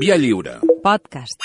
Via 0.00 0.16
lliure. 0.16 0.54
Podcast. 0.82 1.42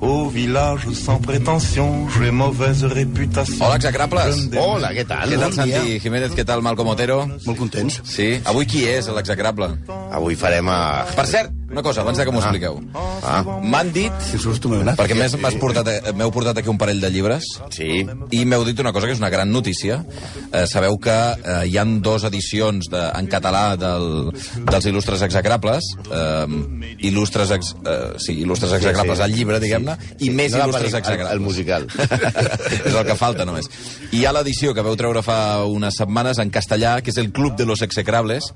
Au 0.00 0.28
village 0.28 0.90
sans 0.92 1.18
prétention, 1.18 2.06
j'ai 2.10 2.30
mauvaise 2.30 2.84
réputation. 2.84 3.64
Hola, 3.64 3.76
execrables. 3.76 4.20
Hola, 4.60 4.90
què 4.92 5.06
tal? 5.08 5.30
Què 5.30 5.38
tal, 5.40 5.54
Bon 5.54 5.64
dia. 5.64 5.78
Santi 5.78 6.00
Jiménez? 6.02 6.34
Què 6.36 6.44
tal, 6.44 6.60
Malcom 6.66 6.90
Otero? 6.92 7.22
Molt 7.46 7.56
contents. 7.56 8.02
Sí? 8.04 8.26
Avui 8.44 8.68
qui 8.68 8.82
és 8.90 9.08
l'execrable? 9.08 9.70
Avui 10.12 10.36
farem 10.36 10.68
a... 10.68 10.78
Per 11.16 11.24
cert, 11.30 11.54
una 11.70 11.82
cosa, 11.82 12.02
abans 12.02 12.18
de 12.18 12.24
que 12.24 12.30
m'ho 12.30 12.40
expliqueu. 12.40 12.80
Ah, 12.94 13.42
M'han 13.62 13.92
dit, 13.92 14.12
Si 14.30 14.38
susto 14.38 14.68
m'he 14.68 14.80
anat. 14.82 14.98
perquè 14.98 15.14
m'has 15.16 15.54
portat, 15.60 15.88
m'heu 16.14 16.30
portat 16.30 16.58
aquí 16.58 16.68
un 16.68 16.78
parell 16.78 17.00
de 17.00 17.10
llibres, 17.10 17.44
sí. 17.70 18.04
i 18.30 18.44
m'heu 18.44 18.64
dit 18.64 18.78
una 18.80 18.92
cosa 18.92 19.06
que 19.06 19.12
és 19.12 19.18
una 19.18 19.30
gran 19.30 19.50
notícia. 19.50 20.04
Eh, 20.52 20.66
sabeu 20.70 20.98
que 20.98 21.10
eh, 21.10 21.66
hi 21.66 21.78
han 21.78 22.00
dos 22.02 22.24
edicions 22.24 22.86
de, 22.90 23.02
en 23.18 23.26
català 23.28 23.76
del, 23.80 24.30
dels 24.70 24.86
il·lustres 24.86 25.22
execrables, 25.26 25.84
eh, 26.10 26.46
il·lustres, 27.10 27.50
ex, 27.56 27.74
eh, 27.84 28.12
sí, 28.18 28.36
il·lustres 28.44 28.72
execrables 28.78 29.18
sí. 29.18 29.24
al 29.24 29.32
llibre, 29.34 29.58
diguem-ne, 29.60 29.96
i 30.20 30.30
més 30.30 30.52
No 30.52 30.64
il·lustres 30.66 30.94
execrables. 30.94 31.30
el- 31.32 31.38
el 31.38 31.40
musical. 31.40 31.86
és 32.84 32.94
el 32.94 33.04
que 33.06 33.16
falta, 33.16 33.44
només. 33.44 33.68
I 34.12 34.20
hi 34.22 34.26
ha 34.26 34.32
l'edició 34.36 34.74
que 34.74 34.82
veu 34.84 34.94
treure 34.96 35.22
fa 35.24 35.64
unes 35.66 35.96
setmanes 35.98 36.38
en 36.38 36.50
castellà, 36.54 37.00
que 37.02 37.10
és 37.10 37.16
el 37.18 37.32
Club 37.32 37.56
de 37.56 37.66
los 37.66 37.82
Execrables. 37.82 38.52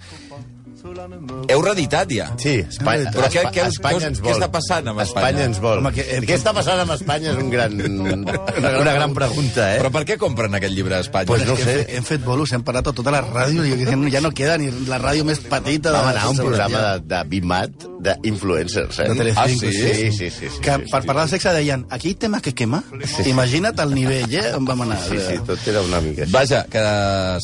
Heu 1.48 1.62
reeditat 1.62 2.10
ja? 2.12 2.26
Sí, 2.38 2.56
Espanya, 2.68 3.10
Però 3.12 3.28
què- 3.30 3.44
què 3.52 3.66
Espanya 3.68 3.92
què 3.92 3.96
us- 3.96 4.04
ens 4.08 4.20
què 4.20 4.24
vol. 4.24 4.34
està 4.34 4.50
passant 4.50 4.88
amb 4.88 5.00
Espanya? 5.00 5.28
Espanya 5.28 5.44
ens 5.46 5.60
vol. 5.60 5.78
Home, 5.78 5.92
que- 5.92 6.20
què 6.26 6.34
està 6.36 6.52
passant 6.54 6.80
amb 6.80 6.90
Espanya 6.92 7.30
és 7.32 7.36
un 7.38 7.50
gran, 7.50 7.72
una 8.82 8.92
gran 8.92 9.14
pregunta, 9.14 9.74
eh? 9.76 9.80
Però 9.80 9.90
per 9.94 10.04
què 10.04 10.16
compren 10.18 10.54
aquest 10.54 10.74
llibre 10.74 10.96
a 10.96 11.00
Espanya? 11.00 11.26
Pues 11.26 11.46
no 11.46 11.54
que 11.56 11.64
sé. 11.64 11.80
hem, 11.80 11.96
hem 11.98 12.04
fet 12.04 12.24
bolos, 12.24 12.52
hem 12.52 12.62
parat 12.62 12.88
a 12.88 12.92
tota 12.92 13.10
la 13.14 13.22
ràdio 13.22 13.64
i 13.64 14.10
ja 14.10 14.20
no 14.20 14.30
queda 14.32 14.58
ni 14.58 14.70
la 14.88 14.98
ràdio 14.98 15.24
més 15.24 15.38
petita 15.40 15.92
Vam 15.92 16.08
anar 16.08 16.24
a 16.24 16.30
un 16.30 16.36
programa 16.36 16.78
de, 16.98 17.00
de 17.14 17.22
Bimat 17.28 17.70
d'influencers, 18.22 18.98
eh? 19.00 19.08
De 19.08 19.14
Telecinco, 19.14 19.38
Ah, 19.38 19.48
sí? 19.48 19.72
Sí, 19.72 20.12
sí, 20.12 20.30
sí. 20.30 20.30
sí, 20.30 20.60
que 20.60 20.72
sí, 20.76 20.90
per 20.90 21.02
sí. 21.02 21.06
parlar 21.06 21.24
de 21.24 21.30
sexe 21.30 21.52
deien 21.52 21.86
aquí 21.90 22.10
hi 22.10 22.14
tema 22.14 22.40
que 22.40 22.54
quema. 22.54 22.82
Imagina't 23.26 23.78
el 23.80 23.94
nivell, 23.94 24.32
eh? 24.34 24.52
On 24.56 24.64
vam 24.64 24.82
anar. 24.82 24.98
Sí, 25.08 25.18
sí, 25.18 25.38
tot 25.46 25.58
era 25.66 25.80
una 25.82 26.00
mica. 26.00 26.24
Vaja, 26.28 26.64
que 26.70 26.82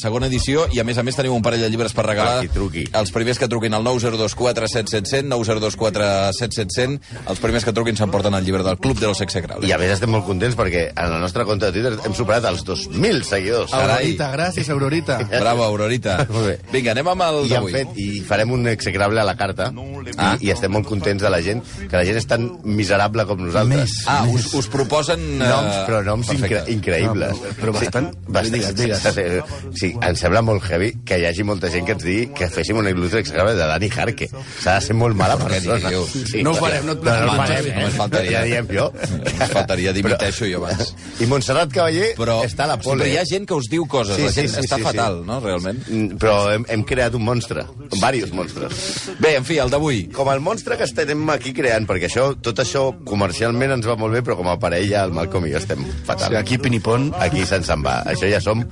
segona 0.00 0.26
edició, 0.26 0.66
i 0.72 0.78
a 0.80 0.84
més 0.84 0.98
a 0.98 1.02
més 1.02 1.16
teniu 1.16 1.34
un 1.34 1.42
parell 1.42 1.60
de 1.62 1.70
llibres 1.70 1.92
per 1.92 2.06
regalar. 2.06 2.38
Ah, 2.38 2.40
qui 2.42 2.48
truqui. 2.48 2.84
Els 2.92 3.10
primers 3.14 3.38
que 3.38 3.43
truquin 3.48 3.74
al 3.74 3.84
9024 3.84 4.68
7700, 4.68 5.28
9024 5.30 6.32
7700, 6.32 7.00
els 7.30 7.40
primers 7.42 7.64
que 7.64 7.72
truquin 7.76 7.96
s'emporten 7.98 8.34
el 8.34 8.44
llibre 8.44 8.62
del 8.66 8.78
Club 8.78 8.98
de 9.00 9.06
los 9.06 9.20
Execrables. 9.24 9.68
I 9.68 9.72
a 9.74 9.78
més 9.80 9.92
estem 9.94 10.10
molt 10.12 10.26
contents 10.26 10.56
perquè 10.58 10.86
en 10.94 11.10
la 11.12 11.18
nostra 11.22 11.44
compte 11.48 11.66
de 11.70 11.72
Twitter 11.72 11.94
hem 12.06 12.14
superat 12.16 12.44
els 12.50 12.64
2.000 12.66 13.22
seguidors. 13.26 13.70
Carai. 13.72 13.94
Aurorita, 14.14 14.30
gràcies, 14.34 14.70
Aurorita. 14.70 15.18
Bravo, 15.44 15.64
Aurorita. 15.64 16.18
Molt 16.30 16.46
bé. 16.50 16.56
Vinga, 16.72 16.92
anem 16.94 17.08
amb 17.14 17.22
el 17.28 17.40
I, 17.46 17.48
d'avui. 17.54 17.72
fet, 17.76 17.94
I 18.00 18.08
farem 18.26 18.52
un 18.56 18.68
execrable 18.68 19.20
a 19.20 19.24
la 19.28 19.36
carta 19.36 19.72
Ah. 20.20 20.36
i, 20.40 20.46
i 20.46 20.50
estem 20.52 20.70
molt 20.70 20.86
contents 20.86 21.22
de 21.24 21.30
la 21.32 21.40
gent, 21.42 21.62
que 21.88 21.96
la 21.96 22.04
gent 22.04 22.18
és 22.20 22.26
tan 22.28 22.44
miserable 22.64 23.24
com 23.26 23.40
nosaltres. 23.40 23.80
Més. 23.80 23.94
Ah, 24.06 24.26
us, 24.30 24.50
us 24.54 24.68
proposen... 24.70 25.20
eh, 25.40 25.48
Noms, 25.48 25.78
però 25.88 26.02
noms 26.06 26.28
incre 26.34 26.60
increïbles. 26.70 27.32
No, 27.32 27.40
però- 27.48 27.54
però 27.62 27.72
bastant- 27.78 28.10
bastant 28.28 28.52
digues, 28.54 28.74
digues. 28.76 29.00
Sí, 29.02 29.80
sí, 29.80 29.90
em 30.00 30.14
sembla 30.20 30.42
molt 30.44 30.62
heavy 30.68 30.92
que 31.08 31.18
hi 31.18 31.24
hagi 31.26 31.42
molta 31.42 31.70
gent 31.72 31.86
que 31.88 31.96
ens 31.96 32.04
digui 32.04 32.26
que 32.36 32.48
féssim 32.52 32.76
un 32.78 32.86
il·lustre 32.90 33.24
execrable 33.34 33.54
de 33.54 33.66
Dani 33.66 33.90
Jarque. 33.90 34.28
S'ha 34.62 34.74
de 34.78 34.80
ser 34.86 34.94
molt 34.94 35.16
mala 35.16 35.36
persona. 35.38 35.90
dius? 35.90 36.14
No 36.42 36.52
ho 36.52 36.54
farem, 36.54 36.86
no 36.86 36.94
no, 36.94 37.02
no, 37.26 37.34
farem. 37.34 37.66
Només 37.74 37.96
faltaria. 37.98 38.30
Ja 38.38 38.42
diem 38.46 38.68
jo. 38.70 38.86
Només 38.94 39.50
faltaria, 39.52 39.92
dimiteixo 39.92 40.46
jo 40.50 40.60
abans. 40.62 40.94
I 41.20 41.26
Montserrat 41.30 41.72
Cavaller 41.74 42.12
Però, 42.18 42.38
està 42.46 42.64
a 42.64 42.72
la 42.74 42.78
sí, 42.78 42.86
pole. 42.86 43.04
però 43.04 43.10
hi 43.12 43.18
ha 43.18 43.24
gent 43.28 43.46
que 43.48 43.54
us 43.58 43.68
diu 43.70 43.86
coses. 43.90 44.16
Sí, 44.16 44.22
la 44.28 44.30
sí, 44.32 44.40
gent 44.42 44.52
sí, 44.54 44.62
està 44.64 44.78
sí, 44.78 44.86
fatal, 44.86 45.20
sí. 45.20 45.26
no, 45.28 45.40
realment? 45.42 45.82
Mm, 45.88 46.18
Però 46.22 46.36
hem, 46.52 46.66
hem 46.68 46.84
creat 46.86 47.14
un 47.18 47.24
monstre, 47.26 47.66
diversos 47.90 48.32
monstres. 48.36 48.84
Bé, 49.18 49.34
en 49.40 49.44
fi, 49.46 49.58
el 49.62 49.70
d'avui. 49.72 50.04
Com 50.14 50.30
el 50.32 50.40
monstre 50.44 50.78
que 50.78 50.86
estem 50.86 51.28
aquí 51.34 51.54
creant, 51.56 51.86
perquè 51.90 52.10
això, 52.10 52.30
tot 52.40 52.62
això 52.62 52.86
comercialment 53.04 53.78
ens 53.78 53.88
va 53.88 53.96
molt 54.00 54.14
bé, 54.14 54.22
però 54.26 54.36
com 54.38 54.48
a 54.52 54.58
parella, 54.60 55.04
el 55.04 55.14
Malcolm 55.16 55.46
i 55.48 55.54
jo 55.54 55.62
estem 55.62 55.84
fatal. 56.06 56.30
Sí, 56.30 56.40
aquí 56.40 56.58
pinipon. 56.58 57.10
Aquí 57.18 57.44
se'ns 57.46 57.70
en 57.74 57.82
va. 57.84 58.00
Això 58.14 58.30
ja 58.30 58.40
som. 58.44 58.62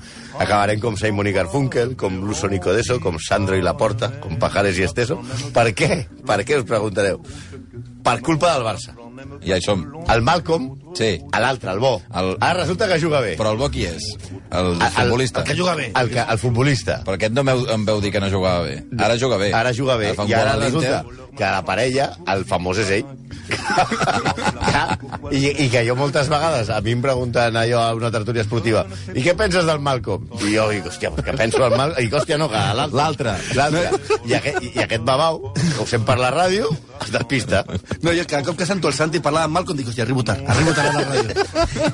Acabarem 0.43 0.81
com 0.81 0.97
Simon 0.97 1.27
i 1.29 1.33
Garfunkel, 1.33 1.97
com 1.97 2.21
Luso 2.21 2.49
Nicodeso, 2.49 2.99
com 3.01 3.19
Sandro 3.19 3.57
i 3.57 3.63
Laporta, 3.63 4.11
com 4.21 4.37
Pajares 4.39 4.79
i 4.79 4.83
Esteso. 4.87 5.21
Per 5.55 5.69
què? 5.75 6.07
Per 6.27 6.41
què, 6.45 6.59
us 6.59 6.67
preguntareu? 6.69 7.21
Per 8.03 8.21
culpa 8.21 8.53
del 8.57 8.65
Barça. 8.67 8.97
Ja 9.47 9.57
hi 9.59 9.63
som. 9.63 9.85
El 10.11 10.23
Malcolm, 10.27 10.73
Sí. 10.95 11.21
a 11.33 11.39
l'altre, 11.41 11.71
el 11.71 11.79
bo. 11.79 12.03
El- 12.15 12.37
Ara 12.41 12.61
resulta 12.65 12.87
que 12.89 12.99
juga 13.01 13.21
bé. 13.21 13.37
Però 13.39 13.53
el 13.53 13.57
bo 13.57 13.71
qui 13.71 13.85
és? 13.87 14.03
El, 14.51 14.73
El- 14.75 14.91
futbolista. 14.91 15.41
el 15.41 15.47
que 15.47 15.55
juga 15.57 15.75
bé. 15.75 15.93
El, 15.95 16.11
que, 16.11 16.19
el 16.21 16.39
futbolista. 16.39 17.03
Però 17.05 17.15
aquest 17.15 17.33
no 17.33 17.45
meu, 17.45 17.63
em 17.71 17.85
veu 17.87 18.01
dir 18.01 18.11
que 18.13 18.21
no 18.21 18.29
jugava 18.29 18.65
bé. 18.67 18.83
Ara 18.99 19.17
juga 19.17 19.37
bé. 19.39 19.53
Ara 19.55 19.73
juga 19.73 19.97
bé. 19.97 20.11
un 20.19 20.29
I 20.29 20.35
ara 20.35 20.57
resulta 20.57 21.05
que 21.37 21.45
la 21.45 21.63
parella, 21.65 22.17
el 22.27 22.45
famós 22.45 22.79
és 22.79 22.91
ell. 22.91 23.07
I, 25.33 25.41
I 25.65 25.69
que 25.73 25.83
jo 25.87 25.95
moltes 25.97 26.29
vegades, 26.33 26.69
a 26.73 26.81
mi 26.85 26.93
em 26.97 27.03
pregunten 27.05 27.57
allò 27.57 27.81
a 27.83 27.95
una 27.97 28.11
tertúlia 28.13 28.45
esportiva, 28.45 28.85
i 29.15 29.25
què 29.25 29.35
penses 29.39 29.67
del 29.69 29.81
Malcolm? 29.85 30.27
I 30.41 30.55
jo 30.57 30.67
dic, 30.73 30.89
hòstia, 30.91 31.13
pues 31.15 31.27
que 31.27 31.37
penso 31.39 31.63
del 31.63 31.77
Malcolm? 31.77 32.01
I 32.01 32.09
dic, 32.09 32.17
hòstia, 32.19 32.39
no, 32.41 32.49
que 32.53 32.63
l'altre. 32.77 33.37
L'altre. 33.59 33.85
I, 34.29 34.37
aquest, 34.39 34.61
I 34.73 34.85
aquest 34.85 35.07
babau, 35.09 35.41
que 35.57 35.81
ho 35.85 35.89
sent 35.89 36.05
per 36.09 36.19
la 36.21 36.33
ràdio, 36.35 36.69
es 37.01 37.15
despista. 37.15 37.65
No, 38.03 38.13
jo 38.13 38.27
cada 38.29 38.45
cop 38.47 38.59
que 38.61 38.69
sento 38.69 38.91
el 38.91 38.97
Santi 38.99 39.23
parlar 39.25 39.47
amb 39.49 39.59
Malcolm 39.59 39.81
dic, 39.81 39.89
hòstia, 39.93 40.07
arribo 40.07 40.27
tard, 40.27 40.45
arribo 40.53 40.77
tard 40.77 40.93
a 40.93 41.01
la 41.01 41.07
ràdio. 41.15 41.49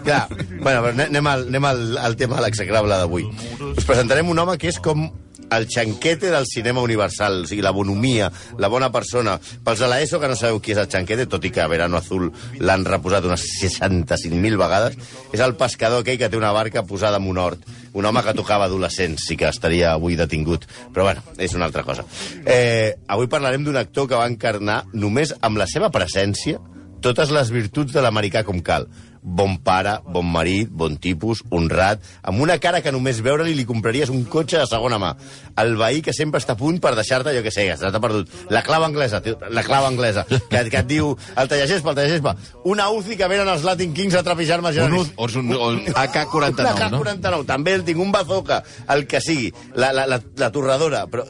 Clar, 0.08 0.24
bueno, 0.34 0.82
però 0.82 0.92
anem 1.08 1.32
al, 1.34 1.48
anem 1.52 1.70
al, 1.70 1.86
al 2.08 2.18
tema 2.20 2.40
de 2.40 2.48
l'execrable 2.48 3.00
d'avui. 3.00 3.28
Us 3.74 3.86
presentarem 3.88 4.28
un 4.28 4.44
home 4.44 4.58
que 4.58 4.72
és 4.72 4.82
com 4.82 5.08
el 5.50 5.66
xanquete 5.68 6.30
del 6.30 6.46
cinema 6.46 6.82
universal, 6.82 7.42
o 7.44 7.48
sigui, 7.48 7.62
la 7.62 7.72
bonomia, 7.74 8.30
la 8.58 8.68
bona 8.68 8.90
persona. 8.92 9.38
Pels 9.64 9.82
de 9.82 9.88
l'ESO, 9.90 10.20
que 10.20 10.30
no 10.30 10.36
sabeu 10.38 10.60
qui 10.62 10.74
és 10.74 10.80
el 10.82 10.90
xanquete, 10.90 11.28
tot 11.30 11.44
i 11.44 11.52
que 11.54 11.62
a 11.64 11.68
Verano 11.70 11.98
Azul 11.98 12.28
l'han 12.60 12.86
reposat 12.88 13.26
unes 13.28 13.44
65.000 13.62 14.60
vegades, 14.60 14.98
és 15.32 15.44
el 15.44 15.56
pescador 15.60 16.04
aquell 16.04 16.20
que 16.20 16.30
té 16.30 16.40
una 16.40 16.52
barca 16.56 16.84
posada 16.86 17.20
en 17.22 17.28
un 17.28 17.38
hort. 17.38 17.66
Un 17.98 18.04
home 18.04 18.22
que 18.22 18.36
tocava 18.36 18.68
adolescents 18.68 19.24
i 19.32 19.36
que 19.40 19.48
estaria 19.48 19.92
avui 19.94 20.16
detingut. 20.16 20.68
Però 20.94 21.08
bueno, 21.08 21.24
és 21.38 21.54
una 21.56 21.66
altra 21.66 21.82
cosa. 21.86 22.04
Eh, 22.44 22.94
avui 23.08 23.30
parlarem 23.32 23.64
d'un 23.64 23.78
actor 23.80 24.08
que 24.08 24.18
va 24.18 24.28
encarnar 24.28 24.84
només 24.92 25.34
amb 25.40 25.58
la 25.58 25.66
seva 25.66 25.90
presència 25.90 26.60
totes 27.00 27.30
les 27.30 27.50
virtuts 27.54 27.94
de 27.94 28.02
l'americà 28.02 28.42
com 28.46 28.58
cal. 28.64 28.88
Bon 29.22 29.56
pare, 29.64 29.98
bon 30.06 30.26
marit, 30.32 30.70
bon 30.70 30.96
tipus, 31.00 31.42
honrat, 31.50 32.02
amb 32.22 32.42
una 32.44 32.58
cara 32.62 32.82
que 32.84 32.92
només 32.94 33.22
veure-li 33.24 33.54
li 33.56 33.66
compraries 33.68 34.12
un 34.14 34.24
cotxe 34.30 34.60
de 34.60 34.66
segona 34.70 34.98
mà. 35.02 35.14
El 35.58 35.76
veí 35.80 36.02
que 36.04 36.14
sempre 36.16 36.40
està 36.42 36.54
a 36.56 36.60
punt 36.60 36.80
per 36.82 36.94
deixar-te, 36.98 37.34
jo 37.36 37.42
què 37.44 37.52
sé, 37.54 37.66
que 37.68 37.92
t'ha 37.92 38.02
perdut. 38.02 38.30
La 38.54 38.62
clava 38.66 38.88
anglesa, 38.90 39.22
tio, 39.24 39.38
la 39.50 39.64
clava 39.66 39.90
anglesa, 39.90 40.26
que, 40.28 40.64
que 40.70 40.82
et 40.82 40.90
diu 40.90 41.14
el 41.36 41.50
tallagespa, 41.50 41.94
el 41.94 42.00
tallagespa. 42.00 42.36
Una 42.68 42.90
UCI 42.94 43.18
que 43.20 43.30
venen 43.30 43.48
els 43.52 43.66
Latin 43.66 43.94
Kings 43.96 44.18
a 44.18 44.24
trepitjar-me. 44.26 44.74
Un, 44.84 44.98
un, 45.00 45.10
o 45.16 45.30
un, 45.40 45.54
un 45.54 45.80
AK-49, 45.94 46.60
Una 46.62 46.90
no? 46.90 47.02
K-49, 47.02 47.46
també 47.48 47.74
el 47.78 47.84
tinc, 47.86 48.00
un 48.02 48.12
bazooka, 48.14 48.62
el 48.94 49.06
que 49.10 49.20
sigui, 49.24 49.50
la, 49.74 49.92
la, 49.96 50.06
la, 50.10 50.20
la 50.38 50.52
torradora, 50.54 51.06
però 51.10 51.26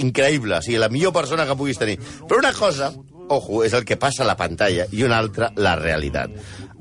increïble, 0.00 0.58
o 0.58 0.62
sigui, 0.64 0.78
la 0.80 0.90
millor 0.90 1.12
persona 1.14 1.46
que 1.46 1.56
puguis 1.58 1.78
tenir. 1.78 1.98
Però 2.28 2.40
una 2.40 2.52
cosa, 2.52 2.90
ojo, 3.28 3.62
és 3.64 3.74
el 3.74 3.84
que 3.84 3.98
passa 4.00 4.24
a 4.24 4.28
la 4.28 4.36
pantalla, 4.36 4.86
i 4.92 5.02
una 5.06 5.18
altra, 5.18 5.50
la 5.56 5.74
realitat. 5.80 6.32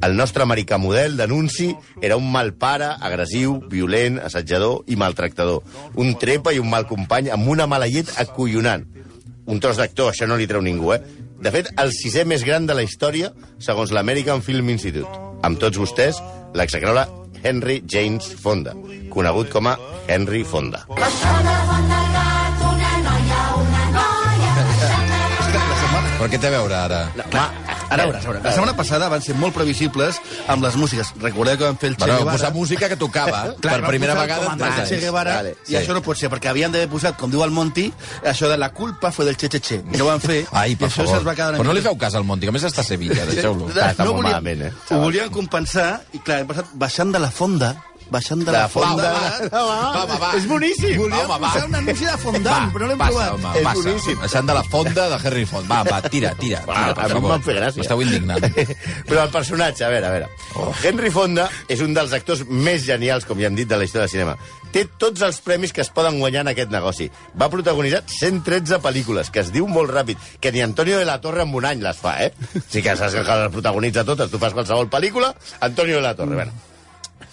El 0.04 0.18
nostre 0.20 0.44
americà 0.44 0.78
model 0.82 1.16
d'anunci 1.16 1.70
era 2.02 2.18
un 2.20 2.28
mal 2.32 2.52
pare, 2.60 2.90
agressiu, 3.00 3.62
violent, 3.72 4.20
assetjador 4.20 4.84
i 4.92 4.98
maltractador. 5.00 5.64
Un 5.96 6.16
trepa 6.20 6.52
i 6.52 6.60
un 6.60 6.70
mal 6.70 6.88
company 6.90 7.32
amb 7.32 7.48
una 7.48 7.68
mala 7.72 7.88
llet 7.88 8.12
acollonant. 8.20 8.84
Un 9.46 9.60
tros 9.64 9.80
d'actor, 9.80 10.12
això 10.12 10.28
no 10.28 10.40
li 10.40 10.48
treu 10.48 10.64
ningú, 10.64 10.94
eh? 10.96 11.02
De 11.44 11.52
fet, 11.52 11.72
el 11.80 11.92
sisè 11.96 12.24
més 12.28 12.46
gran 12.48 12.68
de 12.68 12.76
la 12.76 12.84
història, 12.84 13.34
segons 13.60 13.92
l'American 13.92 14.44
Film 14.44 14.72
Institute. 14.72 15.12
Amb 15.44 15.60
tots 15.60 15.80
vostès, 15.80 16.20
l'execrable 16.56 17.04
Henry 17.44 17.82
James 17.88 18.32
Fonda, 18.40 18.76
conegut 19.12 19.52
com 19.52 19.68
a 19.68 19.78
Henry 20.08 20.44
Fonda. 20.48 20.86
Però 26.24 26.32
què 26.32 26.40
té 26.40 26.48
a 26.48 26.52
veure 26.54 26.76
ara? 26.78 27.00
Clar, 27.30 27.46
ara 27.92 28.06
veuràs, 28.08 28.24
a 28.24 28.30
veure. 28.32 28.42
La 28.46 28.52
setmana 28.56 28.74
passada 28.78 29.10
van 29.12 29.22
ser 29.22 29.36
molt 29.36 29.54
previsibles 29.54 30.22
amb 30.48 30.64
les 30.64 30.78
músiques. 30.80 31.10
Recordeu 31.20 31.58
que 31.60 31.66
van 31.66 31.78
fer 31.78 31.90
el 31.90 31.98
Che 31.98 32.06
Bueno, 32.06 32.20
Guevara. 32.20 32.38
posar 32.38 32.54
música 32.54 32.88
que 32.88 32.96
tocava 32.96 33.42
Clar, 33.60 33.82
per 33.82 33.88
primera 33.90 34.14
vegada 34.16 34.54
en 34.54 34.58
tres 34.58 34.76
Che 34.76 34.96
anys. 34.96 35.04
Guevara, 35.04 35.36
Vale, 35.36 35.56
i 35.68 35.72
sí. 35.72 35.76
això 35.76 35.94
no 35.94 36.02
pot 36.02 36.18
ser, 36.18 36.30
perquè 36.32 36.48
havien 36.50 36.72
d'haver 36.72 36.88
posat, 36.88 37.18
com 37.20 37.30
diu 37.32 37.44
el 37.44 37.52
Monti, 37.52 37.92
això 38.24 38.48
de 38.48 38.58
la 38.58 38.70
culpa 38.72 39.12
fue 39.12 39.26
del 39.26 39.36
Che 39.36 39.50
Che 39.50 39.60
Che. 39.60 39.76
I 39.92 39.98
no 39.98 40.06
ho 40.06 40.08
van 40.08 40.22
fer, 40.22 40.46
Ai, 40.52 40.76
per 40.78 40.90
favor. 40.90 41.24
va 41.26 41.34
Però 41.36 41.64
no 41.64 41.74
li 41.74 41.80
mica- 41.82 41.90
feu 41.90 41.98
cas 41.98 42.16
al 42.16 42.24
Monti, 42.24 42.46
que 42.46 42.50
a 42.50 42.54
més 42.54 42.64
està 42.64 42.80
a 42.80 42.84
Sevilla, 42.84 43.26
deixeu-lo. 43.26 43.68
Està 43.70 43.94
molt 44.06 44.16
volien- 44.16 44.24
malament, 44.24 44.62
eh? 44.62 44.72
Ho 44.92 45.00
volien 45.00 45.30
compensar, 45.30 46.02
i 46.14 46.20
clar, 46.20 46.40
hem 46.40 46.48
passat 46.48 46.66
baixant 46.74 47.12
de 47.12 47.20
la 47.20 47.32
fonda, 47.32 47.76
baixant 48.14 48.40
de 48.44 48.46
De 48.48 48.54
la 48.56 48.68
fonda. 48.72 49.10
Fonda. 49.12 49.50
Va, 49.52 50.04
Home, 50.04 50.18
va. 50.22 50.32
És 50.38 50.48
boníssim. 50.48 50.96
Volíem 51.02 51.26
Home, 51.26 51.40
va. 51.42 51.52
posar 51.54 51.68
un 51.68 51.76
anunci 51.82 52.06
de 52.08 52.18
fondant, 52.22 52.72
però 52.74 52.86
no 52.86 52.92
l'hem 52.94 53.02
provat. 53.04 53.32
Home, 53.36 53.54
És 53.60 53.64
passa. 53.68 53.76
boníssim. 53.82 54.20
Deixant 54.24 54.48
de 54.54 54.58
la 54.60 54.64
fonda 54.64 55.08
de 55.12 55.20
Henry 55.24 55.46
Fond. 55.50 55.70
Va, 55.70 55.82
va, 55.90 56.02
tira, 56.08 56.34
tira. 56.40 56.62
Va, 56.68 56.74
tira 56.74 56.92
a 56.94 56.96
per 57.02 57.22
mi 57.22 57.34
em 57.38 57.46
fer 57.50 57.56
gràcia. 57.60 57.82
M'esteu 57.84 58.02
indignant. 58.06 58.50
Però 59.10 59.24
el 59.28 59.32
personatge, 59.34 59.84
a 59.86 59.90
veure, 59.92 60.08
a 60.08 60.12
veure. 60.16 60.30
Oh. 60.56 60.72
Henry 60.84 61.10
Fonda 61.14 61.50
és 61.68 61.82
un 61.82 61.94
dels 61.98 62.14
actors 62.14 62.46
més 62.50 62.84
genials, 62.86 63.26
com 63.26 63.40
ja 63.42 63.48
hem 63.52 63.56
dit, 63.60 63.68
de 63.68 63.78
la 63.78 63.84
història 63.88 64.08
del 64.08 64.14
cinema. 64.16 64.38
Té 64.74 64.88
tots 64.98 65.22
els 65.22 65.38
premis 65.46 65.72
que 65.74 65.82
es 65.84 65.90
poden 65.94 66.18
guanyar 66.20 66.42
en 66.48 66.52
aquest 66.54 66.72
negoci. 66.74 67.10
Va 67.38 67.50
protagonitzar 67.54 68.04
113 68.10 68.80
pel·lícules, 68.82 69.30
que 69.30 69.44
es 69.44 69.52
diu 69.54 69.68
molt 69.70 69.92
ràpid, 69.94 70.18
que 70.42 70.52
ni 70.52 70.62
Antonio 70.66 70.98
de 70.98 71.06
la 71.06 71.20
Torre 71.22 71.44
en 71.46 71.54
un 71.54 71.66
any 71.70 71.84
les 71.84 71.98
fa, 71.98 72.16
eh? 72.26 72.32
Sí 72.70 72.82
que 72.82 72.96
saps 72.98 73.14
que 73.14 73.22
les 73.24 73.52
protagonitza 73.54 74.04
totes, 74.04 74.32
tu 74.32 74.40
fas 74.42 74.54
qualsevol 74.58 74.90
pel·lícula, 74.90 75.34
Antonio 75.62 75.98
de 75.98 76.02
la 76.02 76.16
Torre, 76.18 76.36
bueno. 76.42 76.52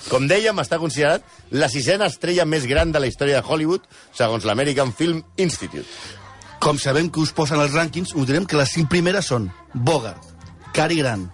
Com 0.08 0.28
dèiem, 0.30 0.56
està 0.62 0.78
considerat 0.80 1.26
la 1.52 1.68
sisena 1.68 2.08
estrella 2.08 2.46
més 2.48 2.64
gran 2.70 2.92
de 2.92 3.02
la 3.02 3.10
història 3.10 3.40
de 3.40 3.46
Hollywood, 3.46 3.84
segons 4.16 4.46
l'American 4.48 4.94
Film 4.96 5.20
Institute. 5.36 5.86
Com 6.60 6.78
sabem 6.78 7.10
que 7.12 7.20
us 7.20 7.34
posen 7.36 7.60
els 7.60 7.74
rànquings, 7.76 8.14
us 8.14 8.28
direm 8.28 8.46
que 8.48 8.58
les 8.58 8.72
cinc 8.72 8.90
primeres 8.92 9.28
són 9.32 9.50
Bogart, 9.74 10.24
Cary 10.76 11.00
Grant, 11.00 11.28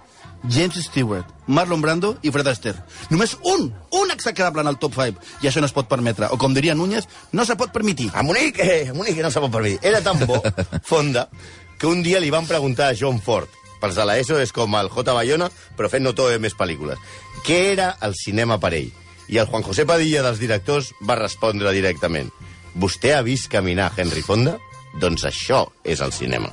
James 0.49 0.79
Stewart, 0.85 1.27
Marlon 1.47 1.83
Brando 1.83 2.13
i 2.23 2.31
Fred 2.31 2.47
Astaire. 2.51 2.83
Només 3.11 3.35
un, 3.43 3.69
un 3.91 4.15
execrable 4.15 4.63
en 4.63 4.71
el 4.71 4.79
top 4.79 4.95
5. 4.95 5.23
I 5.43 5.51
això 5.51 5.63
no 5.63 5.67
es 5.71 5.75
pot 5.75 5.89
permetre. 5.91 6.31
O 6.31 6.39
com 6.39 6.55
diria 6.55 6.77
Núñez, 6.79 7.09
no 7.33 7.47
se 7.47 7.57
pot 7.59 7.73
permitir. 7.75 8.11
A 8.15 8.23
Munic, 8.23 8.61
eh, 8.63 8.89
a 8.91 8.95
Munic 8.95 9.19
no 9.23 9.31
se 9.31 9.43
pot 9.43 9.53
permetre. 9.53 9.83
Era 9.89 10.03
tan 10.03 10.23
bo, 10.27 10.43
Fonda, 10.91 11.29
que 11.79 11.91
un 11.91 12.03
dia 12.07 12.21
li 12.23 12.31
van 12.31 12.47
preguntar 12.47 12.91
a 12.91 12.99
John 12.99 13.21
Ford, 13.21 13.51
pels 13.87 13.99
de 13.99 14.07
l'ESO 14.09 14.39
és 14.43 14.51
com 14.55 14.75
el 14.75 14.91
J. 14.91 15.15
Bayona, 15.15 15.47
però 15.79 15.91
fent 15.91 16.03
no 16.03 16.15
tot 16.17 16.35
més 16.43 16.57
pel·lícules, 16.59 16.99
què 17.47 17.59
era 17.73 17.93
el 18.03 18.17
cinema 18.19 18.59
per 18.59 18.75
ell? 18.75 18.91
I 19.31 19.39
el 19.43 19.47
Juan 19.51 19.67
José 19.67 19.87
Padilla 19.87 20.25
dels 20.27 20.43
directors 20.43 20.93
va 21.07 21.19
respondre 21.19 21.75
directament. 21.75 22.33
Vostè 22.75 23.15
ha 23.15 23.23
vist 23.27 23.51
caminar 23.51 23.93
Henry 23.97 24.27
Fonda? 24.27 24.59
Doncs 24.99 25.27
això 25.31 25.67
és 25.85 26.03
el 26.03 26.15
cinema. 26.15 26.51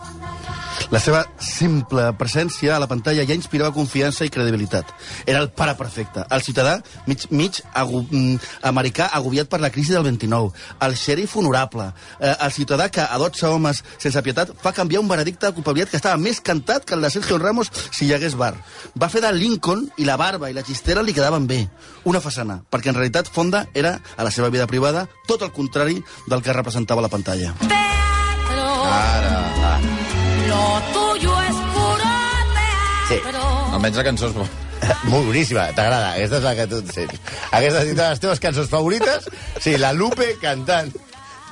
La 0.94 1.00
seva 1.02 1.24
simple 1.42 2.06
presència 2.20 2.76
a 2.76 2.80
la 2.82 2.88
pantalla 2.90 3.26
ja 3.28 3.36
inspirava 3.38 3.74
confiança 3.76 4.26
i 4.26 4.32
credibilitat. 4.34 4.90
Era 5.26 5.42
el 5.42 5.50
pare 5.52 5.76
perfecte, 5.80 6.26
el 6.30 6.44
ciutadà 6.46 6.76
mig, 7.08 7.26
mig 7.32 7.62
agu, 7.74 8.04
mm, 8.10 8.38
americà 8.70 9.10
agobiat 9.14 9.50
per 9.50 9.60
la 9.62 9.72
crisi 9.72 9.94
del 9.94 10.04
29, 10.04 10.52
el 10.82 10.96
xèrif 10.96 11.36
honorable, 11.38 11.92
eh, 12.20 12.36
el 12.40 12.52
ciutadà 12.52 12.90
que 12.90 13.02
a 13.02 13.18
12 13.18 13.48
homes 13.48 13.84
sense 13.98 14.22
pietat 14.22 14.54
fa 14.62 14.74
canviar 14.74 15.02
un 15.02 15.08
veredicte 15.08 15.48
de 15.48 15.54
culpabilitat 15.54 15.92
que 15.92 15.98
estava 15.98 16.18
més 16.18 16.42
cantat 16.42 16.86
que 16.86 16.96
el 16.96 17.02
de 17.02 17.10
Sergio 17.10 17.38
Ramos 17.38 17.72
si 17.92 18.06
hi 18.06 18.14
hagués 18.14 18.36
bar. 18.36 18.56
Va 19.00 19.10
fer 19.10 19.22
de 19.22 19.32
Lincoln 19.32 19.90
i 19.98 20.06
la 20.06 20.18
barba 20.18 20.50
i 20.50 20.54
la 20.54 20.64
xistera 20.64 21.02
li 21.02 21.14
quedaven 21.14 21.48
bé. 21.48 21.68
Una 22.06 22.22
façana, 22.22 22.62
perquè 22.70 22.90
en 22.90 22.96
realitat 22.96 23.30
Fonda 23.32 23.68
era, 23.74 24.00
a 24.18 24.24
la 24.24 24.32
seva 24.32 24.50
vida 24.50 24.68
privada, 24.68 25.08
tot 25.28 25.42
el 25.42 25.52
contrari 25.52 26.04
del 26.28 26.42
que 26.42 26.54
representava 26.54 27.02
la 27.02 27.10
pantalla. 27.10 27.54
Teatro. 27.60 28.68
Ara, 28.84 29.40
ah. 29.74 30.23
Lo 30.54 30.82
tuyo 30.94 31.34
es 31.42 31.56
puro 31.74 32.12
teatro. 32.58 33.48
Almenys 33.74 33.98
la 33.98 34.04
cançó 34.10 34.30
és... 34.30 34.36
bo- 34.38 34.50
Molt 35.12 35.26
boníssima, 35.30 35.70
t'agrada. 35.78 36.12
Aquesta 36.18 36.38
és 36.42 36.44
la 36.44 36.54
que 36.58 36.66
tu 36.68 36.80
et 36.84 36.90
sents. 36.92 37.20
Aquesta 37.56 37.82
és 37.86 37.92
una 37.94 38.04
de 38.04 38.10
les 38.14 38.20
teves 38.24 38.42
cançons 38.44 38.70
favorites. 38.72 39.30
Sí, 39.64 39.78
la 39.80 39.94
Lupe 39.96 40.34
cantant 40.42 40.92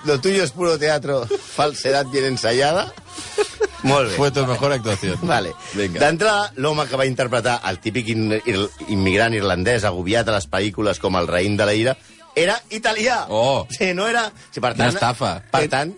Lo 0.04 0.16
tuyo 0.20 0.42
es 0.44 0.50
puro 0.50 0.80
teatro, 0.82 1.28
falsedad 1.30 2.08
bien 2.10 2.26
ensayada. 2.26 2.88
Molt 3.84 4.10
bé. 4.10 4.16
Fue 4.16 4.32
tu 4.32 4.46
mejor 4.48 4.72
actuación. 4.74 5.20
Vale. 5.22 5.52
D'entrada, 5.78 6.48
l'home 6.56 6.88
que 6.90 6.98
va 6.98 7.06
interpretar 7.06 7.60
el 7.70 7.78
típic 7.84 8.10
in 8.10 8.32
ir 8.34 8.56
immigrant 8.90 9.36
irlandès 9.38 9.86
agobiat 9.86 10.26
a 10.28 10.40
les 10.40 10.48
pel·lícules 10.50 10.98
com 11.02 11.20
el 11.22 11.30
raïm 11.30 11.54
de 11.58 11.68
la 11.70 11.76
ira 11.78 11.94
era 12.34 12.56
italià. 12.74 13.28
Oh. 13.30 13.68
Sí, 13.70 13.92
no 13.94 14.08
era... 14.10 14.26
Sí, 14.50 14.58
per 14.60 14.74
tant, 14.74 14.90
estafa. 14.90 15.36
Per 15.54 15.68
tant, 15.70 15.94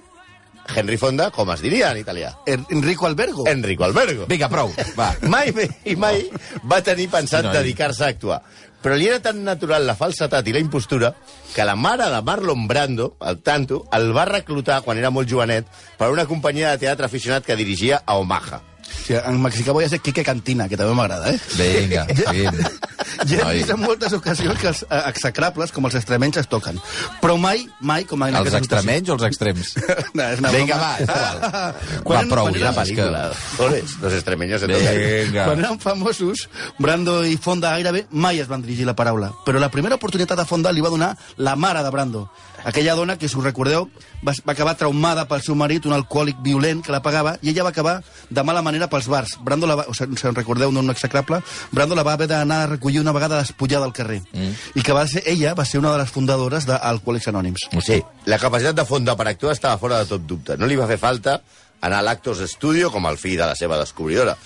Henry 0.75 0.97
Fonda, 0.97 1.29
com 1.31 1.49
es 1.51 1.61
diria 1.61 1.91
en 1.91 1.97
italià? 1.99 2.33
En- 2.47 2.65
Enrico 2.69 3.05
Albergo. 3.07 3.47
Enrico 3.47 3.83
Albergo. 3.83 4.25
Vinga, 4.27 4.47
prou, 4.49 4.71
va. 4.97 5.11
Mai 5.33 5.51
i 5.85 5.95
mai 5.95 6.23
va 6.69 6.81
tenir 6.81 7.09
pensat 7.11 7.41
Sí, 7.43 7.47
noi. 7.51 7.57
dedicar-se 7.57 8.03
a 8.05 8.07
actuar. 8.13 8.41
Però 8.83 8.95
li 8.99 9.07
era 9.07 9.21
tan 9.23 9.43
natural 9.45 9.85
la 9.87 9.95
falsetat 9.95 10.47
i 10.47 10.51
la 10.51 10.59
impostura 10.59 11.13
que 11.53 11.63
la 11.63 11.75
mare 11.75 12.09
de 12.11 12.21
Marlon 12.21 12.65
Brando, 12.67 13.13
el 13.23 13.37
tanto, 13.39 13.85
el 13.95 14.09
va 14.15 14.25
reclutar 14.25 14.81
quan 14.83 14.97
era 14.99 15.09
molt 15.09 15.29
jovenet 15.31 15.67
per 15.97 16.09
una 16.11 16.25
companyia 16.27 16.71
de 16.71 16.81
teatre 16.83 17.05
aficionat 17.07 17.45
que 17.47 17.55
dirigia 17.55 18.01
a 18.05 18.17
Omaha. 18.19 18.59
Sí, 18.83 19.13
en 19.15 19.41
mexicà 19.41 19.71
voy 19.71 19.85
a 19.85 19.89
ser 19.89 19.99
Quique 20.01 20.23
Cantina, 20.23 20.67
que 20.69 20.77
també 20.79 20.93
m'agrada, 20.95 21.31
eh? 21.33 21.39
Vinga, 21.57 22.05
seguim. 22.23 22.51
Ja 23.29 23.43
Noi. 23.43 23.59
vist 23.59 23.69
en 23.69 23.77
moltes 23.79 24.13
ocasions 24.15 24.57
que 24.59 24.67
els 24.71 24.79
eh, 24.87 24.99
execrables, 25.07 25.71
com 25.71 25.85
els 25.85 25.93
extremenys, 25.99 26.39
es 26.41 26.47
toquen. 26.49 26.79
Però 27.21 27.35
mai, 27.39 27.61
mai, 27.79 28.07
com 28.09 28.23
en 28.25 28.33
Els 28.33 28.41
aquesta 28.41 28.59
extremenys 28.63 29.11
o 29.11 29.17
els 29.17 29.25
extrems? 29.27 29.73
No, 30.17 30.23
és 30.23 30.39
una 30.41 30.51
Vinga, 30.53 30.77
broma. 30.77 30.87
va, 30.87 30.97
és 30.97 31.09
igual. 31.09 32.01
Quan- 32.07 32.17
va, 32.17 32.33
prou, 32.33 32.47
quan 32.49 32.57
ja, 32.57 32.71
és 32.81 32.91
que... 32.97 33.83
Los 34.01 34.13
extremeños 34.13 34.61
se 34.61 34.67
tocan. 34.67 34.97
Vinga. 34.97 35.45
Quan 35.45 35.61
eren 35.63 35.79
famosos, 35.83 36.47
Brando 36.79 37.19
i 37.25 37.37
Fonda 37.37 37.75
gairebé 37.77 38.07
mai 38.11 38.39
es 38.41 38.49
van 38.49 38.61
dirigir 38.65 38.87
la 38.89 38.95
paraula. 38.97 39.31
Però 39.45 39.61
la 39.61 39.69
primera 39.71 39.95
oportunitat 39.99 40.39
de 40.41 40.45
Fonda 40.49 40.71
li 40.73 40.81
va 40.83 40.89
donar 40.93 41.13
la 41.37 41.55
mare 41.55 41.83
de 41.85 41.93
Brando. 41.93 42.25
Aquella 42.63 42.95
dona 42.95 43.17
que, 43.17 43.27
si 43.29 43.37
us 43.37 43.43
recordeu, 43.43 43.89
va, 44.25 44.33
va 44.45 44.53
acabar 44.53 44.75
traumada 44.79 45.27
pel 45.27 45.43
seu 45.45 45.55
marit, 45.59 45.85
un 45.85 45.95
alcohòlic 45.95 46.39
violent 46.43 46.83
que 46.85 46.93
la 46.93 47.01
pagava, 47.03 47.35
i 47.41 47.51
ella 47.51 47.65
va 47.67 47.73
acabar 47.73 47.97
de 48.29 48.43
mala 48.43 48.61
manera 48.65 48.89
pels 48.91 49.09
bars. 49.11 49.37
Brando 49.43 49.67
la 49.67 49.77
va, 49.81 49.87
o 49.89 49.95
sigui, 49.97 50.17
si 50.19 50.27
en 50.27 50.35
recordeu, 50.35 50.71
no 50.71 50.83
un 50.83 50.93
execrable, 50.93 51.41
Brando 51.71 51.95
la 51.95 52.03
va 52.03 52.13
haver 52.13 52.27
d'anar 52.27 52.61
a 52.63 52.67
recollir 52.67 53.01
una 53.01 53.11
vegada 53.11 53.39
despullada 53.41 53.85
al 53.85 53.93
carrer. 53.93 54.21
Mm. 54.31 54.53
I 54.79 54.83
que 54.85 54.95
va 54.95 55.05
ser, 55.07 55.23
ella 55.25 55.53
va 55.57 55.65
ser 55.65 55.81
una 55.81 55.91
de 55.91 56.03
les 56.03 56.11
fundadores 56.11 56.67
d'Alcohòlics 56.69 57.29
Anònims. 57.31 57.67
Sí, 57.83 57.99
la 58.25 58.39
capacitat 58.39 58.77
de 58.77 58.85
Fonda 58.85 59.17
per 59.19 59.27
actuar 59.31 59.53
estava 59.57 59.79
fora 59.81 59.99
de 59.99 60.09
tot 60.09 60.25
dubte. 60.27 60.57
No 60.57 60.69
li 60.69 60.79
va 60.79 60.87
fer 60.89 60.99
falta 61.01 61.39
anar 61.83 61.99
a 61.99 62.07
l'Actors 62.07 62.43
Studio 62.51 62.91
com 62.91 63.05
el 63.09 63.19
fill 63.19 63.37
de 63.39 63.47
la 63.47 63.57
seva 63.59 63.79
descobridora. 63.81 64.37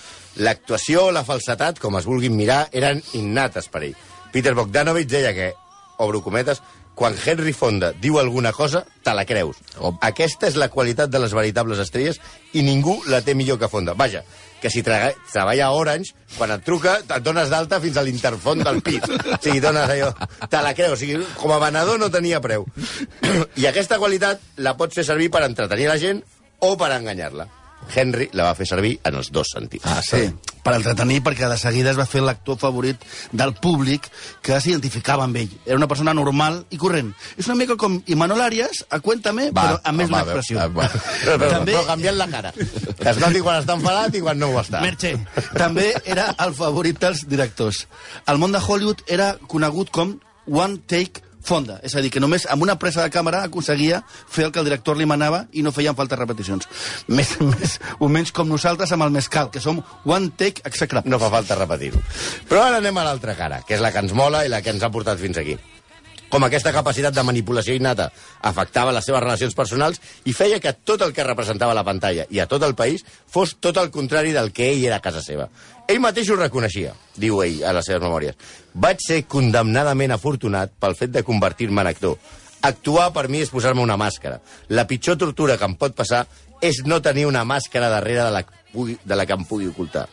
L'actuació 0.42 1.08
o 1.08 1.14
la 1.14 1.24
falsetat, 1.26 1.78
com 1.82 1.96
es 1.98 2.06
vulguin 2.06 2.36
mirar, 2.36 2.66
eren 2.72 3.02
innates 3.18 3.70
per 3.70 3.84
ell. 3.88 3.96
Peter 4.32 4.54
Bogdanovich 4.54 5.08
deia 5.10 5.32
que, 5.34 5.52
obro 5.98 6.22
cometes, 6.22 6.62
quan 6.98 7.14
Henry 7.14 7.52
Fonda 7.54 7.92
diu 7.94 8.18
alguna 8.18 8.50
cosa, 8.52 8.82
te 9.06 9.14
la 9.14 9.24
creus. 9.24 9.60
Oh. 9.78 9.94
Aquesta 10.02 10.48
és 10.50 10.56
la 10.58 10.66
qualitat 10.68 11.12
de 11.12 11.20
les 11.22 11.34
veritables 11.36 11.78
estrelles 11.78 12.18
i 12.58 12.64
ningú 12.66 12.96
la 13.06 13.22
té 13.22 13.36
millor 13.38 13.60
que 13.60 13.70
Fonda. 13.70 13.94
Vaja, 13.94 14.24
que 14.58 14.70
si 14.70 14.82
treballa 14.82 15.68
a 15.68 15.70
Orange, 15.78 16.16
quan 16.34 16.50
et 16.56 16.64
truca, 16.66 16.96
et 17.04 17.22
dones 17.22 17.52
d'alta 17.52 17.78
fins 17.80 18.00
a 18.00 18.02
l'interfon 18.02 18.64
del 18.66 18.82
pis. 18.82 19.06
O 19.06 19.38
sigui, 19.38 19.62
dones 19.62 19.94
allò... 19.94 20.10
Te 20.50 20.64
la 20.64 20.74
creus. 20.74 20.98
O 20.98 21.00
sigui, 21.00 21.22
com 21.38 21.54
a 21.54 21.60
venedor 21.62 22.02
no 22.02 22.10
tenia 22.10 22.42
preu. 22.42 22.66
I 23.62 23.70
aquesta 23.70 24.00
qualitat 24.02 24.42
la 24.58 24.74
pots 24.80 24.98
fer 24.98 25.06
servir 25.06 25.30
per 25.30 25.46
entretenir 25.46 25.86
la 25.92 26.00
gent 26.02 26.24
o 26.66 26.74
per 26.80 26.90
enganyar-la. 26.96 27.46
Henry 27.94 28.28
la 28.36 28.44
va 28.50 28.54
fer 28.58 28.66
servir 28.68 28.98
en 29.08 29.14
els 29.16 29.30
dos 29.32 29.48
sentits. 29.54 29.84
Ah, 29.88 30.02
sí. 30.04 30.28
Per 30.62 30.74
entretenir, 30.76 31.22
perquè 31.24 31.46
de 31.48 31.56
seguida 31.56 31.90
es 31.94 31.96
va 31.96 32.04
fer 32.04 32.20
l'actor 32.20 32.58
favorit 32.60 33.00
del 33.32 33.54
públic 33.56 34.04
que 34.44 34.58
s'identificava 34.60 35.24
amb 35.24 35.38
ell. 35.40 35.54
Era 35.64 35.78
una 35.78 35.88
persona 35.88 36.12
normal 36.12 36.58
i 36.74 36.76
corrent. 36.76 37.14
És 37.38 37.46
una 37.48 37.54
mica 37.56 37.76
com 37.80 37.96
Imanol 38.12 38.42
Arias, 38.44 38.82
a 38.90 38.98
Cuéntame, 39.00 39.46
Va, 39.56 39.62
però 39.62 39.78
amb 39.84 40.02
més 40.02 40.10
home, 40.10 40.18
una 40.18 40.24
expressió. 40.26 40.58
va, 40.58 40.66
va. 40.68 40.88
Però, 41.24 41.38
També- 41.54 41.72
però 41.72 41.86
canviant 41.86 42.18
la 42.20 42.26
cara. 42.28 42.52
Que 42.52 43.08
es 43.14 43.22
noti 43.22 43.40
quan 43.40 43.62
està 43.62 43.78
enfadat 43.78 44.18
i 44.18 44.20
quan 44.26 44.38
no 44.42 44.50
ho 44.52 44.60
està. 44.60 44.82
Merche. 44.84 45.14
També 45.56 45.94
era 46.04 46.28
el 46.44 46.52
favorit 46.58 47.00
dels 47.00 47.24
directors. 47.30 47.86
Al 48.26 48.36
món 48.42 48.52
de 48.52 48.60
Hollywood 48.60 49.06
era 49.06 49.36
conegut 49.48 49.88
com 49.94 50.18
One 50.48 50.82
Take 50.86 51.24
Fonda, 51.48 51.78
és 51.80 51.94
a 51.96 52.02
dir, 52.04 52.10
que 52.12 52.20
només 52.20 52.44
amb 52.52 52.64
una 52.66 52.76
presa 52.80 53.00
de 53.00 53.12
càmera 53.12 53.40
aconseguia 53.46 54.02
fer 54.08 54.44
el 54.48 54.52
que 54.52 54.60
el 54.60 54.68
director 54.68 54.98
li 54.98 55.06
manava 55.08 55.46
i 55.56 55.62
no 55.64 55.72
feien 55.72 55.96
falta 55.96 56.18
repeticions. 56.20 56.68
Més, 57.08 57.38
més 57.54 57.78
o 57.98 58.10
menys 58.12 58.34
com 58.36 58.50
nosaltres 58.52 58.92
amb 58.92 59.06
el 59.06 59.14
mescal, 59.16 59.48
que 59.54 59.62
som 59.64 59.80
One 60.04 60.34
Take 60.36 60.66
execrable. 60.68 61.08
No 61.08 61.20
fa 61.22 61.32
falta 61.32 61.56
repetir-ho. 61.56 62.04
Però 62.50 62.66
ara 62.66 62.82
anem 62.82 63.00
a 63.00 63.08
l'altra 63.08 63.36
cara, 63.38 63.62
que 63.64 63.78
és 63.78 63.84
la 63.84 63.94
que 63.94 64.04
ens 64.04 64.12
mola 64.12 64.44
i 64.44 64.52
la 64.52 64.60
que 64.60 64.76
ens 64.76 64.84
ha 64.84 64.92
portat 64.92 65.20
fins 65.22 65.40
aquí. 65.40 65.56
Com 66.28 66.44
aquesta 66.44 66.74
capacitat 66.76 67.16
de 67.16 67.24
manipulació 67.24 67.72
innata 67.78 68.10
afectava 68.44 68.92
les 68.92 69.06
seves 69.08 69.22
relacions 69.24 69.56
personals 69.56 70.02
i 70.28 70.34
feia 70.36 70.60
que 70.60 70.74
tot 70.76 71.00
el 71.06 71.14
que 71.16 71.24
representava 71.24 71.76
la 71.76 71.86
pantalla 71.86 72.26
i 72.28 72.42
a 72.42 72.46
tot 72.50 72.66
el 72.66 72.76
país 72.76 73.06
fos 73.32 73.56
tot 73.56 73.80
el 73.80 73.88
contrari 73.94 74.36
del 74.36 74.52
que 74.52 74.68
ell 74.74 74.84
era 74.84 75.00
a 75.00 75.04
casa 75.04 75.24
seva. 75.24 75.48
Ell 75.88 76.00
mateix 76.04 76.28
ho 76.28 76.36
reconeixia, 76.36 76.90
diu 77.16 77.38
ell 77.40 77.62
a 77.64 77.70
les 77.72 77.86
seves 77.88 78.02
memòries. 78.04 78.36
Vaig 78.76 79.00
ser 79.00 79.22
condemnadament 79.30 80.12
afortunat 80.12 80.74
pel 80.80 80.96
fet 80.98 81.14
de 81.14 81.22
convertir-me 81.24 81.80
en 81.80 81.88
actor. 81.88 82.18
Actuar 82.68 83.06
per 83.14 83.28
mi 83.32 83.40
és 83.40 83.48
posar-me 83.54 83.80
una 83.80 83.96
màscara. 83.96 84.40
La 84.68 84.84
pitjor 84.90 85.16
tortura 85.16 85.56
que 85.56 85.64
em 85.64 85.76
pot 85.80 85.94
passar 85.96 86.26
és 86.60 86.82
no 86.84 87.00
tenir 87.00 87.24
una 87.28 87.44
màscara 87.48 87.88
darrere 87.88 88.26
de 88.26 88.34
la, 88.34 88.44
pugui- 88.74 88.98
de 89.04 89.16
la 89.16 89.24
que 89.24 89.32
em 89.38 89.46
pugui 89.48 89.70
ocultar. 89.70 90.08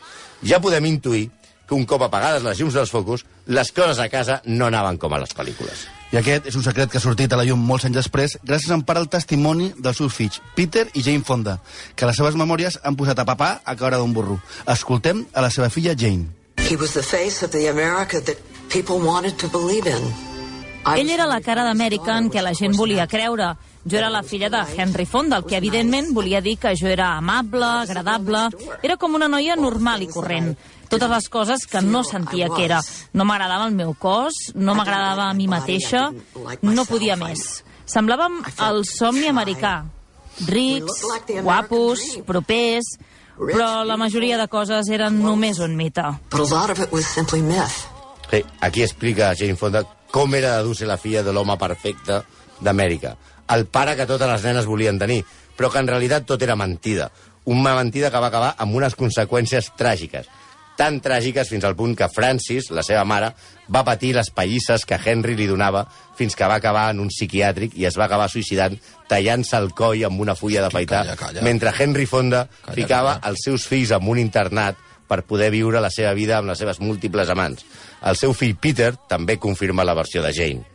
Ja 0.46 0.62
podem 0.64 0.86
intuir 0.86 1.28
que 1.68 1.74
un 1.76 1.84
cop 1.90 2.04
apagades 2.06 2.44
les 2.46 2.60
llums 2.62 2.76
dels 2.78 2.92
focus, 2.94 3.26
les 3.48 3.72
coses 3.74 4.00
a 4.00 4.08
casa 4.14 4.42
no 4.46 4.68
anaven 4.70 4.98
com 5.02 5.12
a 5.14 5.20
les 5.20 5.34
pel·lícules. 5.36 5.88
I 6.14 6.20
aquest 6.20 6.46
és 6.48 6.56
un 6.56 6.64
secret 6.64 6.92
que 6.92 7.00
ha 7.00 7.04
sortit 7.04 7.34
a 7.34 7.40
la 7.40 7.46
llum 7.48 7.64
molts 7.66 7.88
anys 7.88 7.98
després 7.98 8.38
gràcies 8.44 8.72
en 8.72 8.84
part 8.86 9.02
al 9.02 9.10
testimoni 9.12 9.72
dels 9.78 9.98
seus 9.98 10.14
fills, 10.14 10.42
Peter 10.56 10.86
i 10.94 11.02
Jane 11.02 11.26
Fonda, 11.26 11.58
que 11.96 12.06
a 12.06 12.12
les 12.12 12.20
seves 12.22 12.38
memòries 12.40 12.78
han 12.84 12.96
posat 12.96 13.20
a 13.20 13.26
papà 13.28 13.50
a 13.66 13.76
caure 13.76 13.98
d'un 13.98 14.14
burro. 14.14 14.40
Escoltem 14.70 15.26
a 15.34 15.42
la 15.42 15.50
seva 15.50 15.70
filla 15.74 15.98
Jane. 15.98 16.30
He 16.70 16.78
was 16.78 16.94
the 16.94 17.04
face 17.04 17.44
of 17.44 17.52
the 17.52 17.68
America 17.70 18.22
that 18.22 18.38
people 18.70 19.02
wanted 19.02 19.38
to 19.40 19.50
believe 19.50 19.90
in. 19.90 20.14
Ell 20.86 21.10
era 21.10 21.26
la 21.26 21.42
cara 21.42 21.64
d'Amèrica 21.66 22.14
en 22.22 22.30
què 22.30 22.44
la 22.46 22.54
gent 22.54 22.76
volia 22.78 23.08
creure. 23.10 23.56
Jo 23.90 23.98
era 23.98 24.10
la 24.14 24.22
filla 24.24 24.52
de 24.54 24.62
Henry 24.78 25.06
Fonda, 25.06 25.38
el 25.38 25.46
que 25.50 25.58
evidentment 25.58 26.12
volia 26.14 26.42
dir 26.46 26.56
que 26.62 26.76
jo 26.78 26.88
era 26.88 27.16
amable, 27.18 27.66
agradable... 27.66 28.48
Era 28.86 28.98
com 29.02 29.18
una 29.18 29.28
noia 29.30 29.58
normal 29.58 30.06
i 30.06 30.10
corrent. 30.14 30.54
Totes 30.90 31.10
les 31.10 31.30
coses 31.30 31.66
que 31.68 31.82
no 31.82 32.04
sentia 32.04 32.50
que 32.54 32.66
era. 32.66 32.82
No 33.14 33.26
m'agradava 33.26 33.68
el 33.68 33.76
meu 33.76 33.94
cos, 33.98 34.34
no 34.56 34.76
m'agradava 34.76 35.30
a 35.30 35.34
mi 35.34 35.48
mateixa, 35.48 36.10
no 36.62 36.86
podia 36.86 37.16
més. 37.20 37.64
Semblàvem 37.86 38.42
el 38.68 38.84
somni 38.90 39.28
americà. 39.30 39.84
Rics, 40.50 41.04
guapos, 41.46 42.02
propers, 42.28 42.96
però 43.38 43.84
la 43.88 43.98
majoria 43.98 44.38
de 44.40 44.48
coses 44.52 44.90
eren 44.92 45.22
només 45.24 45.60
un 45.60 45.76
mite. 45.76 46.04
Sí, 48.32 48.42
aquí 48.60 48.84
explica 48.84 49.34
Jane 49.38 49.56
Fonda 49.56 49.84
com 50.12 50.34
era 50.36 50.58
de 50.58 50.64
dur 50.64 50.76
ser 50.76 50.88
la 50.88 50.98
filla 50.98 51.24
de 51.24 51.34
l'home 51.36 51.58
perfecte 51.60 52.22
d'Amèrica. 52.64 53.16
El 53.54 53.68
pare 53.68 53.96
que 53.96 54.08
totes 54.10 54.30
les 54.32 54.44
nenes 54.48 54.66
volien 54.66 54.98
tenir, 55.00 55.22
però 55.56 55.70
que 55.72 55.80
en 55.80 55.88
realitat 55.88 56.26
tot 56.26 56.42
era 56.42 56.56
mentida. 56.56 57.12
Una 57.46 57.76
mentida 57.76 58.10
que 58.10 58.20
va 58.20 58.32
acabar 58.32 58.56
amb 58.58 58.76
unes 58.76 58.96
conseqüències 58.98 59.74
tràgiques. 59.78 60.26
Tan 60.76 61.00
tràgiques 61.00 61.48
fins 61.48 61.64
al 61.64 61.76
punt 61.76 61.96
que 61.96 62.10
Francis, 62.12 62.68
la 62.76 62.84
seva 62.84 63.06
mare, 63.08 63.30
va 63.72 63.86
patir 63.88 64.14
les 64.16 64.30
pallisses 64.30 64.84
que 64.86 64.98
Henry 65.00 65.38
li 65.40 65.48
donava 65.48 65.86
fins 66.18 66.36
que 66.36 66.48
va 66.48 66.58
acabar 66.60 66.90
en 66.92 67.00
un 67.00 67.08
psiquiàtric 67.14 67.78
i 67.80 67.88
es 67.88 67.96
va 67.98 68.06
acabar 68.10 68.28
suïcidant 68.32 68.76
tallant-se 69.08 69.56
el 69.58 69.72
coll 69.74 70.04
amb 70.06 70.20
una 70.20 70.36
fulla 70.36 70.66
de 70.66 70.74
paitar, 70.74 71.06
calla, 71.06 71.16
calla. 71.16 71.42
mentre 71.42 71.72
Henry 71.80 72.06
Fonda 72.06 72.46
Calla, 72.48 72.76
ficava 72.76 73.16
calla. 73.16 73.32
els 73.32 73.48
seus 73.48 73.68
fills 73.72 73.96
en 73.96 74.08
un 74.12 74.20
internat 74.20 74.78
per 75.08 75.24
poder 75.24 75.52
viure 75.54 75.82
la 75.82 75.92
seva 75.94 76.14
vida 76.18 76.40
amb 76.40 76.50
les 76.50 76.58
seves 76.58 76.80
múltiples 76.82 77.30
amants. 77.30 77.66
El 78.04 78.18
seu 78.18 78.34
fill 78.34 78.56
Peter 78.58 78.94
també 79.08 79.38
confirma 79.38 79.86
la 79.86 79.94
versió 79.94 80.24
de 80.26 80.34
Jane. 80.34 80.75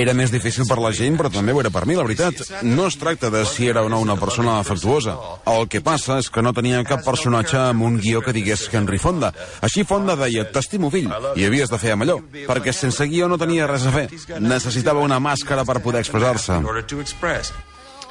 Era 0.00 0.14
més 0.16 0.32
difícil 0.32 0.66
per 0.68 0.78
la 0.82 0.90
gent, 0.96 1.16
però 1.18 1.30
també 1.32 1.54
ho 1.54 1.60
era 1.62 1.70
per 1.70 1.84
mi, 1.86 1.94
la 1.96 2.04
veritat. 2.06 2.42
No 2.66 2.88
es 2.90 2.96
tracta 3.00 3.30
de 3.30 3.44
si 3.48 3.68
era 3.68 3.84
o 3.86 3.90
no 3.92 4.00
una 4.00 4.16
persona 4.16 4.58
afectuosa. 4.60 5.16
El 5.46 5.68
que 5.68 5.80
passa 5.80 6.18
és 6.22 6.30
que 6.30 6.42
no 6.42 6.52
tenia 6.56 6.82
cap 6.88 7.04
personatge 7.06 7.58
amb 7.60 7.86
un 7.86 8.00
guió 8.02 8.22
que 8.24 8.34
digués 8.36 8.66
Henry 8.72 8.98
Fonda. 8.98 9.32
Així 9.66 9.84
Fonda 9.84 10.16
deia, 10.16 10.46
t'estimo 10.50 10.90
fill, 10.90 11.10
i 11.36 11.46
havies 11.46 11.70
de 11.70 11.78
fer 11.78 11.94
amb 11.94 12.06
allò, 12.06 12.18
perquè 12.48 12.74
sense 12.74 13.06
guió 13.06 13.28
no 13.28 13.38
tenia 13.38 13.68
res 13.70 13.86
a 13.86 13.94
fer. 13.94 14.08
Necessitava 14.40 15.00
una 15.04 15.20
màscara 15.20 15.64
per 15.64 15.80
poder 15.84 16.02
expressar-se. 16.04 16.60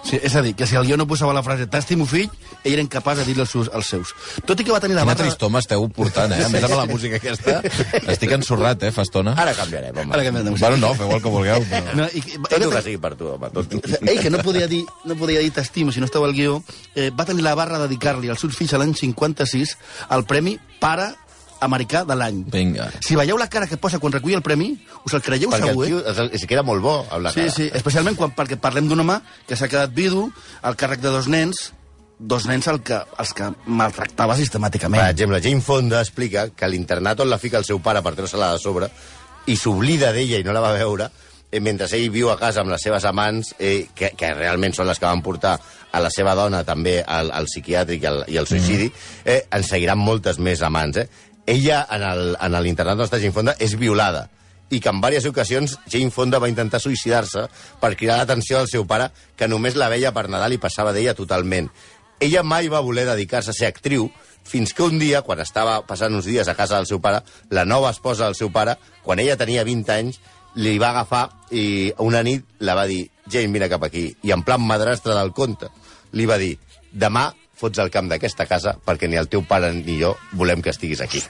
Sí, 0.06 0.20
és 0.22 0.36
a 0.38 0.42
dir, 0.46 0.54
que 0.54 0.68
si 0.70 0.76
el 0.78 0.86
guió 0.86 0.98
no 1.02 1.08
posava 1.10 1.34
la 1.34 1.42
frase 1.42 1.66
t'estimo 1.66 2.06
fill, 2.06 2.28
ell 2.64 2.74
era 2.76 2.84
incapaç 2.84 3.18
de 3.24 3.26
dir-li 3.26 3.42
als, 3.42 3.50
seus- 3.56 3.72
als 3.74 3.88
seus. 3.90 4.12
Tot 4.46 4.60
i 4.62 4.66
que 4.68 4.72
va 4.72 4.80
tenir 4.84 4.94
la 4.94 5.02
Quina 5.02 5.16
barra... 5.16 5.26
tristor 5.26 5.50
m'esteu 5.50 5.88
portant, 5.90 6.32
eh? 6.36 6.44
A 6.46 6.50
més, 6.54 6.64
amb 6.68 6.76
la 6.78 6.86
música 6.86 7.18
aquesta, 7.18 7.56
estic 8.14 8.36
ensorrat, 8.38 8.86
eh, 8.86 8.92
fa 8.94 9.02
estona. 9.08 9.34
Ara 9.42 9.56
canviarem, 9.58 9.98
home. 10.04 10.14
Ara 10.14 10.28
de 10.30 10.44
música. 10.52 10.70
Bueno, 10.70 10.78
no, 10.88 10.94
feu 11.00 11.10
el 11.18 11.24
que 11.26 11.34
vulgueu. 11.34 11.66
Però... 11.72 11.98
No, 11.98 12.06
i, 12.14 12.22
i, 12.22 12.38
Tot 12.46 12.58
el 12.60 12.70
que 12.76 12.84
sigui 12.86 13.02
per 13.02 13.16
tu, 13.18 13.32
home. 13.34 13.50
Tot. 13.56 13.74
ell, 14.06 14.22
que 14.22 14.30
no 14.30 14.44
podia 14.46 14.68
dir, 14.70 14.84
no 15.10 15.18
podia 15.18 15.42
dir 15.42 15.50
t'estimo 15.58 15.92
si 15.96 16.00
no 16.04 16.06
estava 16.12 16.30
al 16.30 16.38
guió, 16.38 16.60
eh, 16.94 17.10
va 17.10 17.26
tenir 17.26 17.42
la 17.48 17.56
barra 17.58 17.82
de 17.82 17.88
dedicar-li 17.90 18.30
als 18.30 18.46
seus 18.46 18.54
fills 18.56 18.74
a 18.78 18.82
l'any 18.82 18.94
56 18.94 19.74
el 20.14 20.26
premi 20.30 20.60
Pare 20.80 21.16
Americà 21.62 22.04
de 22.06 22.16
l'any. 22.16 22.44
Vinga. 22.52 22.90
Si 23.02 23.16
veieu 23.16 23.38
la 23.38 23.48
cara 23.50 23.68
que 23.68 23.78
posa 23.78 24.00
quan 24.00 24.14
recull 24.14 24.34
el 24.36 24.42
premi, 24.44 24.74
us 25.06 25.14
el 25.14 25.22
creieu 25.22 25.50
Perquè 25.50 25.62
el 25.64 25.70
segur, 25.70 25.86
tio 25.88 26.00
eh? 26.04 26.12
és, 26.12 26.20
és 26.42 26.46
que 26.46 26.54
era 26.58 26.64
molt 26.64 26.82
bo 26.84 26.98
amb 27.10 27.24
la 27.24 27.32
Sí, 27.32 27.42
cara. 27.46 27.52
sí, 27.56 27.70
especialment 27.74 28.16
quan, 28.20 28.34
perquè 28.36 28.58
parlem 28.62 28.88
d'un 28.90 29.00
home 29.06 29.20
que 29.48 29.56
s'ha 29.56 29.68
quedat 29.72 29.94
vidu 29.96 30.28
al 30.62 30.76
càrrec 30.76 31.00
de 31.02 31.10
dos 31.14 31.28
nens, 31.32 31.72
dos 32.20 32.46
nens 32.48 32.68
el 32.72 32.82
que, 32.84 33.00
els 33.20 33.34
que 33.36 33.50
maltractava 33.66 34.34
Per 34.36 34.42
sistemàticament. 34.44 35.04
exemple, 35.10 35.42
Jane 35.42 35.62
Fonda 35.62 36.00
explica 36.02 36.50
que 36.50 36.66
a 36.66 36.68
l'internat 36.72 37.20
on 37.20 37.30
la 37.30 37.38
fica 37.40 37.58
el 37.58 37.66
seu 37.66 37.80
pare 37.80 38.02
per 38.02 38.14
treure-se-la 38.16 38.54
de 38.54 38.60
sobre 38.60 38.90
i 39.48 39.56
s'oblida 39.56 40.12
d'ella 40.16 40.40
i 40.40 40.44
no 40.44 40.54
la 40.56 40.62
va 40.64 40.72
veure, 40.74 41.10
eh, 41.52 41.60
mentre 41.60 41.88
ell 41.92 42.10
viu 42.10 42.32
a 42.32 42.38
casa 42.40 42.62
amb 42.62 42.72
les 42.72 42.82
seves 42.82 43.04
amants, 43.06 43.54
eh, 43.60 43.88
que, 43.94 44.12
que 44.18 44.34
realment 44.34 44.74
són 44.74 44.88
les 44.88 44.98
que 45.00 45.06
van 45.06 45.22
portar 45.22 45.60
a 45.92 46.00
la 46.02 46.10
seva 46.10 46.34
dona 46.36 46.64
també 46.68 46.98
al, 47.06 47.30
al 47.32 47.46
psiquiàtric 47.46 48.02
i 48.04 48.08
al, 48.10 48.24
i 48.28 48.38
al 48.38 48.48
suïcidi, 48.48 48.90
eh, 49.24 49.46
en 49.52 49.64
seguiran 49.64 49.98
moltes 50.00 50.40
més 50.40 50.62
amants. 50.66 50.98
Eh? 50.98 51.08
Ella, 51.46 51.86
en 51.92 52.04
el- 52.04 52.64
l'internat 52.64 52.98
on 52.98 53.06
està 53.06 53.20
Jane 53.20 53.34
Fonda, 53.34 53.56
és 53.60 53.76
violada 53.78 54.30
i 54.72 54.80
que 54.80 54.90
en 54.90 54.98
diverses 55.00 55.28
ocasions 55.30 55.78
Jane 55.88 56.10
Fonda 56.12 56.40
va 56.40 56.50
intentar 56.50 56.80
suïcidar-se 56.82 57.48
per 57.80 57.96
cridar 57.96 58.18
l'atenció 58.18 58.58
del 58.58 58.68
seu 58.68 58.86
pare, 58.88 59.12
que 59.36 59.48
només 59.48 59.76
la 59.76 59.90
veia 59.90 60.12
per 60.12 60.28
Nadal 60.28 60.54
i 60.54 60.58
passava 60.58 60.92
d'ella 60.92 61.14
totalment. 61.14 61.70
Ella 62.20 62.42
mai 62.44 62.68
va 62.68 62.80
voler 62.80 63.06
dedicar-se 63.06 63.52
a 63.52 63.54
ser 63.54 63.68
actriu, 63.68 64.10
fins 64.44 64.74
que 64.74 64.84
un 64.84 64.98
dia, 65.00 65.22
quan 65.22 65.40
estava 65.40 65.86
passant 65.86 66.14
uns 66.16 66.26
dies 66.26 66.48
a 66.48 66.56
casa 66.56 66.78
del 66.78 66.88
seu 66.88 67.00
pare, 67.02 67.22
la 67.50 67.66
nova 67.66 67.92
esposa 67.92 68.26
del 68.26 68.36
seu 68.36 68.52
pare, 68.52 68.78
quan 69.04 69.20
ella 69.20 69.38
tenia 69.38 69.64
20 69.64 69.92
anys, 69.92 70.20
li 70.56 70.78
va 70.80 70.90
agafar 70.90 71.30
i 71.52 71.94
una 72.00 72.24
nit 72.24 72.46
la 72.60 72.74
va 72.76 72.86
dir 72.88 73.10
Jane, 73.28 73.52
vine 73.52 73.70
cap 73.70 73.84
aquí. 73.84 74.16
I 74.24 74.32
en 74.32 74.44
plan 74.44 74.62
madrastre 74.62 75.14
del 75.14 75.32
conte, 75.34 75.68
li 76.14 76.26
va 76.26 76.38
dir 76.38 76.58
demà 76.92 77.34
fots 77.56 77.80
al 77.80 77.92
camp 77.92 78.10
d'aquesta 78.12 78.48
casa 78.50 78.76
perquè 78.86 79.10
ni 79.10 79.20
el 79.20 79.30
teu 79.32 79.46
pare 79.48 79.72
ni 79.74 80.00
jo 80.02 80.16
volem 80.34 80.62
que 80.62 80.74
estiguis 80.74 81.02
aquí. 81.02 81.24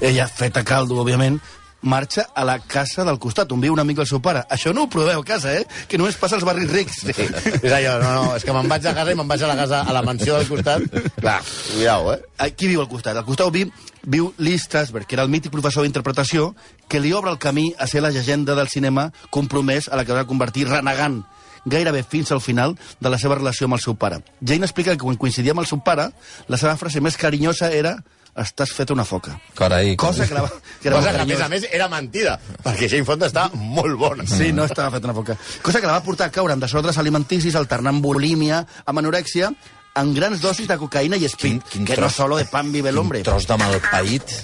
Ella, 0.00 0.26
feta 0.28 0.64
caldo, 0.66 0.98
òbviament, 1.02 1.40
marxa 1.84 2.28
a 2.34 2.44
la 2.44 2.58
casa 2.58 3.04
del 3.04 3.18
costat, 3.20 3.52
on 3.52 3.60
viu 3.60 3.74
un 3.74 3.80
amic 3.82 4.00
del 4.00 4.08
seu 4.08 4.20
pare. 4.24 4.42
Això 4.50 4.72
no 4.74 4.86
ho 4.86 4.90
proveu 4.90 5.20
a 5.20 5.26
casa, 5.26 5.52
eh? 5.54 5.66
Que 5.88 6.00
només 6.00 6.16
passa 6.18 6.38
als 6.38 6.46
barris 6.48 6.70
rics. 6.72 7.02
Sí, 7.04 7.26
és 7.60 7.72
allò, 7.72 7.98
no, 8.02 8.12
no, 8.16 8.30
és 8.38 8.44
que 8.44 8.54
me'n 8.56 8.70
vaig 8.70 8.88
a 8.88 8.94
casa 8.96 9.12
i 9.12 9.18
me'n 9.18 9.28
vaig 9.28 9.44
a 9.44 9.50
la 9.52 9.58
casa, 9.58 9.82
a 9.84 9.94
la 9.94 10.02
mansió 10.02 10.38
del 10.38 10.48
costat. 10.48 10.88
Clar, 11.20 11.40
cuidao, 11.44 12.14
eh? 12.14 12.50
Qui 12.56 12.72
viu 12.72 12.82
al 12.82 12.88
costat? 12.90 13.20
Al 13.20 13.28
costat 13.28 13.52
viu, 13.54 13.70
viu 14.02 14.32
Lee 14.38 14.58
Strasberg, 14.58 15.06
que 15.06 15.18
era 15.18 15.28
el 15.28 15.32
mític 15.32 15.52
professor 15.52 15.84
d'interpretació 15.84 16.54
que 16.88 17.00
li 17.04 17.12
obre 17.12 17.30
el 17.30 17.38
camí 17.38 17.70
a 17.78 17.86
ser 17.86 18.02
la 18.02 18.10
llegenda 18.10 18.56
del 18.56 18.72
cinema 18.72 19.10
compromès 19.30 19.90
a 19.92 20.00
la 20.00 20.08
que 20.08 20.16
va 20.16 20.26
convertir 20.28 20.66
renegant 20.72 21.22
gairebé 21.64 22.02
fins 22.02 22.32
al 22.32 22.40
final 22.40 22.76
de 23.00 23.10
la 23.10 23.18
seva 23.18 23.34
relació 23.36 23.66
amb 23.66 23.74
el 23.78 23.80
seu 23.80 23.94
pare. 23.96 24.20
Jane 24.40 24.64
explica 24.66 24.92
que 24.96 25.02
quan 25.04 25.16
coincidia 25.16 25.52
amb 25.52 25.60
el 25.60 25.66
seu 25.70 25.80
pare, 25.84 26.10
la 26.48 26.56
seva 26.60 26.76
frase 26.76 27.00
més 27.00 27.16
carinyosa 27.16 27.70
era 27.72 27.96
estàs 28.34 28.72
fet 28.74 28.90
una 28.90 29.04
foca. 29.06 29.36
Carai, 29.54 29.92
Cosa 29.96 30.26
que, 30.26 30.34
la, 30.34 30.42
que 30.82 30.88
era 30.88 30.96
Cosa 30.96 31.12
que, 31.14 31.20
a 31.22 31.24
més 31.24 31.40
a 31.40 31.48
més, 31.48 31.68
era 31.70 31.86
mentida, 31.88 32.38
perquè 32.64 32.88
Jane 32.90 33.04
Fonda 33.06 33.28
està 33.30 33.44
molt 33.54 33.94
bona. 33.96 34.26
Sí, 34.26 34.50
no 34.52 34.64
estava 34.66 34.90
fet 34.96 35.04
una 35.06 35.14
foca. 35.14 35.36
Cosa 35.62 35.80
que 35.80 35.86
la 35.86 35.92
va 36.00 36.02
portar 36.02 36.26
a 36.26 36.34
caure 36.34 36.52
en 36.56 36.60
desordres 36.64 36.98
alimenticis, 36.98 37.54
alternant 37.54 38.02
bulímia 38.02 38.64
amb 38.84 38.98
anorèxia, 39.04 39.52
en 39.94 40.10
grans 40.16 40.40
dosis 40.42 40.66
de 40.66 40.74
cocaïna 40.76 41.14
i 41.16 41.28
speed, 41.30 41.62
Quin- 41.62 41.62
quin 41.70 41.84
que 41.86 41.94
no 41.94 42.08
tros- 42.08 42.16
solo 42.18 42.36
de 42.36 42.44
pan 42.50 42.72
vive 42.74 42.90
el 42.90 42.98
hombre. 42.98 43.22
Quin 43.22 43.30
tros 43.30 43.46
de 43.46 43.56
malpaït. 43.62 44.34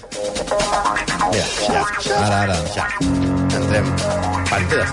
Mira, 1.30 1.46
ja, 1.66 1.84
Ara, 2.22 2.42
ara. 2.44 2.56
ja. 2.74 3.39
Entrem. 3.54 3.86
Pantera. 4.50 4.84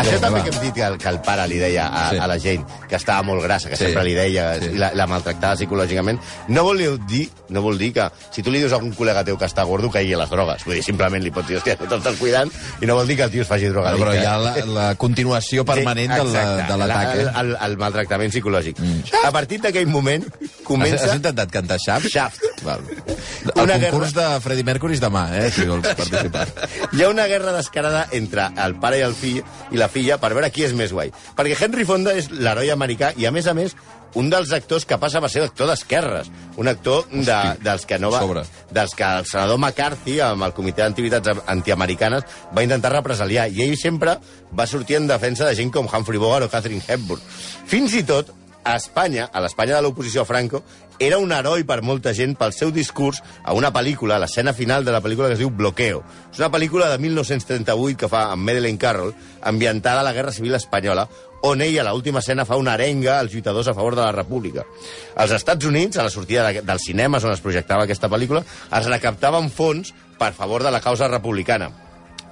Això 0.00 0.16
també 0.22 0.40
que 0.42 0.50
hem 0.54 0.60
dit 0.62 0.72
que 0.74 0.82
el, 0.86 0.94
que 0.98 1.08
el 1.10 1.18
pare 1.24 1.44
li 1.50 1.58
deia 1.60 1.84
a, 1.88 2.02
Sí. 2.10 2.16
a 2.16 2.26
la 2.26 2.38
Jane 2.40 2.64
que 2.88 2.96
estava 2.96 3.22
molt 3.22 3.42
grassa, 3.42 3.68
que 3.68 3.76
Sí. 3.76 3.84
sempre 3.86 4.04
li 4.04 4.14
deia 4.14 4.58
Sí. 4.58 4.70
i 4.72 4.78
la, 4.80 4.90
la 4.94 5.06
maltractava 5.06 5.54
psicològicament, 5.56 6.18
no 6.48 6.64
vol 6.64 6.78
dir, 7.06 7.28
no 7.50 7.60
vol 7.62 7.76
dir 7.78 7.92
que 7.92 8.06
si 8.30 8.42
tu 8.42 8.50
li 8.50 8.58
dius 8.58 8.72
a 8.72 8.76
algun 8.76 8.94
col·lega 8.96 9.24
teu 9.24 9.36
que 9.36 9.44
està 9.44 9.64
gordo, 9.68 9.90
caigui 9.90 10.14
a 10.14 10.18
les 10.22 10.30
drogues. 10.30 10.64
Vull 10.64 10.74
dir, 10.76 10.82
simplement 10.84 11.22
li 11.22 11.30
pots 11.30 11.48
dir, 11.48 11.58
hòstia, 11.58 11.76
tu 11.76 11.84
t'estàs 11.86 12.16
cuidant, 12.18 12.50
i 12.80 12.86
no 12.86 12.94
vol 12.96 13.06
dir 13.06 13.16
que 13.16 13.24
el 13.24 13.30
tio 13.30 13.42
es 13.42 13.48
faci 13.48 13.66
No, 13.66 13.72
drogadicte. 13.74 14.04
però 14.06 14.14
hi 14.22 14.24
ha 14.24 14.36
la, 14.38 14.54
la 14.66 14.94
continuació 14.94 15.64
permanent 15.64 16.08
la- 16.08 16.22
exacte, 16.24 16.72
de 16.72 16.78
l'atac. 16.78 17.14
El, 17.14 17.20
Eh? 17.26 17.32
el, 17.40 17.56
el 17.68 17.76
maltractament 17.76 18.32
psicològic. 18.32 18.78
Mm. 18.80 19.02
A 19.26 19.30
partir 19.32 19.60
d'aquell 19.60 19.86
moment, 19.86 20.24
Has, 20.24 20.50
comença... 20.64 21.04
has 21.04 21.14
intentat 21.14 21.50
cantar 21.50 21.78
Shaft? 21.78 22.08
Shaft. 22.08 22.40
Val. 22.66 22.84
El 23.54 23.62
Una 23.64 23.78
concurs 23.84 24.14
de 24.16 24.26
Freddie 24.44 24.66
Mercury 24.66 24.98
és 24.98 25.02
demà, 25.02 25.24
eh, 25.38 25.48
si 25.54 25.66
vols 25.68 25.88
participar. 26.02 26.46
Hi 26.92 27.02
ha 27.02 27.10
una 27.12 27.26
guerra 27.30 27.54
descarada 27.56 28.06
entre 28.12 28.50
el 28.64 28.76
pare 28.82 29.00
i 29.00 29.06
el 29.06 29.16
fill 29.18 29.42
i 29.42 29.80
la 29.80 29.90
filla 29.92 30.20
per 30.22 30.32
veure 30.34 30.52
qui 30.54 30.66
és 30.66 30.76
més 30.76 30.94
guai. 30.94 31.12
Perquè 31.38 31.58
Henry 31.58 31.88
Fonda 31.88 32.14
és 32.18 32.30
l'heroi 32.32 32.72
americà 32.74 33.12
i, 33.16 33.26
a 33.26 33.34
més 33.34 33.48
a 33.50 33.56
més, 33.56 33.76
un 34.14 34.28
dels 34.28 34.50
actors 34.52 34.84
que 34.84 34.98
passa 35.00 35.22
va 35.24 35.30
ser 35.32 35.44
actor 35.46 35.70
d'esquerres. 35.70 36.28
Un 36.60 36.68
actor 36.68 37.06
de, 37.10 37.38
dels 37.64 37.86
que 37.88 37.98
no 38.02 38.10
va... 38.12 38.20
sobre. 38.20 38.44
Dels 38.72 38.94
que 38.96 39.06
el 39.06 39.26
senador 39.28 39.58
McCarthy, 39.58 40.18
amb 40.24 40.44
el 40.44 40.52
Comitè 40.56 40.84
d'Activitats 40.84 41.42
Antiamericanes, 41.52 42.26
va 42.52 42.64
intentar 42.66 42.92
represaliar. 42.92 43.48
I 43.48 43.64
ell 43.64 43.78
sempre 43.80 44.18
va 44.52 44.68
sortir 44.68 45.00
en 45.00 45.08
defensa 45.08 45.48
de 45.48 45.56
gent 45.56 45.72
com 45.72 45.88
Humphrey 45.88 46.20
Bogart 46.20 46.48
o 46.48 46.52
Catherine 46.52 46.84
Hepburn. 46.86 47.24
Fins 47.72 47.96
i 47.96 48.04
tot, 48.08 48.34
a 48.64 48.76
Espanya, 48.76 49.28
a 49.32 49.40
l'Espanya 49.42 49.76
de 49.76 49.82
l'oposició 49.82 50.22
a 50.22 50.28
Franco, 50.28 50.62
era 51.02 51.18
un 51.18 51.32
heroi 51.34 51.64
per 51.66 51.80
molta 51.82 52.12
gent 52.14 52.36
pel 52.38 52.52
seu 52.54 52.70
discurs 52.70 53.22
a 53.42 53.56
una 53.58 53.72
pel·lícula, 53.74 54.16
a 54.16 54.22
l'escena 54.22 54.54
final 54.54 54.84
de 54.84 54.94
la 54.94 55.00
pel·lícula 55.02 55.28
que 55.28 55.34
es 55.34 55.42
diu 55.42 55.50
Bloqueo. 55.50 56.02
És 56.30 56.38
una 56.38 56.52
pel·lícula 56.52 56.90
de 56.92 57.00
1938 57.02 57.98
que 57.98 58.10
fa 58.12 58.28
amb 58.30 58.46
Madeleine 58.46 58.78
Carroll, 58.78 59.14
ambientada 59.42 60.00
a 60.00 60.06
la 60.06 60.14
Guerra 60.14 60.32
Civil 60.32 60.54
Espanyola, 60.54 61.08
on 61.42 61.60
ella, 61.60 61.82
a 61.82 61.90
l'última 61.90 62.20
escena, 62.22 62.46
fa 62.46 62.56
una 62.56 62.76
arenga 62.76 63.18
als 63.18 63.32
lluitadors 63.34 63.66
a 63.66 63.74
favor 63.74 63.96
de 63.96 64.04
la 64.04 64.12
República. 64.12 64.62
Als 65.16 65.32
Estats 65.34 65.66
Units, 65.66 65.98
a 65.98 66.06
la 66.06 66.14
sortida 66.14 66.46
de, 66.46 66.62
dels 66.62 66.86
cinemes 66.86 67.24
on 67.26 67.34
es 67.34 67.42
projectava 67.42 67.88
aquesta 67.88 68.10
pel·lícula, 68.12 68.44
es 68.70 68.86
recaptaven 68.86 69.50
fons 69.50 69.90
per 70.20 70.30
favor 70.38 70.62
de 70.62 70.70
la 70.70 70.80
causa 70.80 71.10
republicana. 71.10 71.72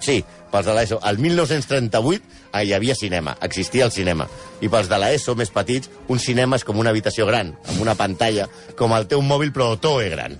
Sí, 0.00 0.22
pels 0.50 0.66
de 0.66 0.74
l'ESO. 0.74 0.98
Al 1.02 1.18
1938 1.18 2.49
ah, 2.52 2.62
hi 2.64 2.72
havia 2.72 2.94
cinema, 2.94 3.36
existia 3.42 3.84
el 3.84 3.92
cinema. 3.92 4.26
I 4.60 4.68
pels 4.68 4.90
de 4.90 4.98
l'ESO 5.00 5.34
més 5.38 5.48
petits, 5.48 5.88
un 6.12 6.18
cinema 6.20 6.56
és 6.58 6.64
com 6.68 6.76
una 6.78 6.90
habitació 6.92 7.24
gran, 7.26 7.54
amb 7.68 7.80
una 7.80 7.94
pantalla, 7.96 8.46
com 8.76 8.92
el 8.92 9.06
teu 9.08 9.22
mòbil, 9.24 9.52
però 9.56 9.70
toe 9.80 10.10
gran. 10.12 10.34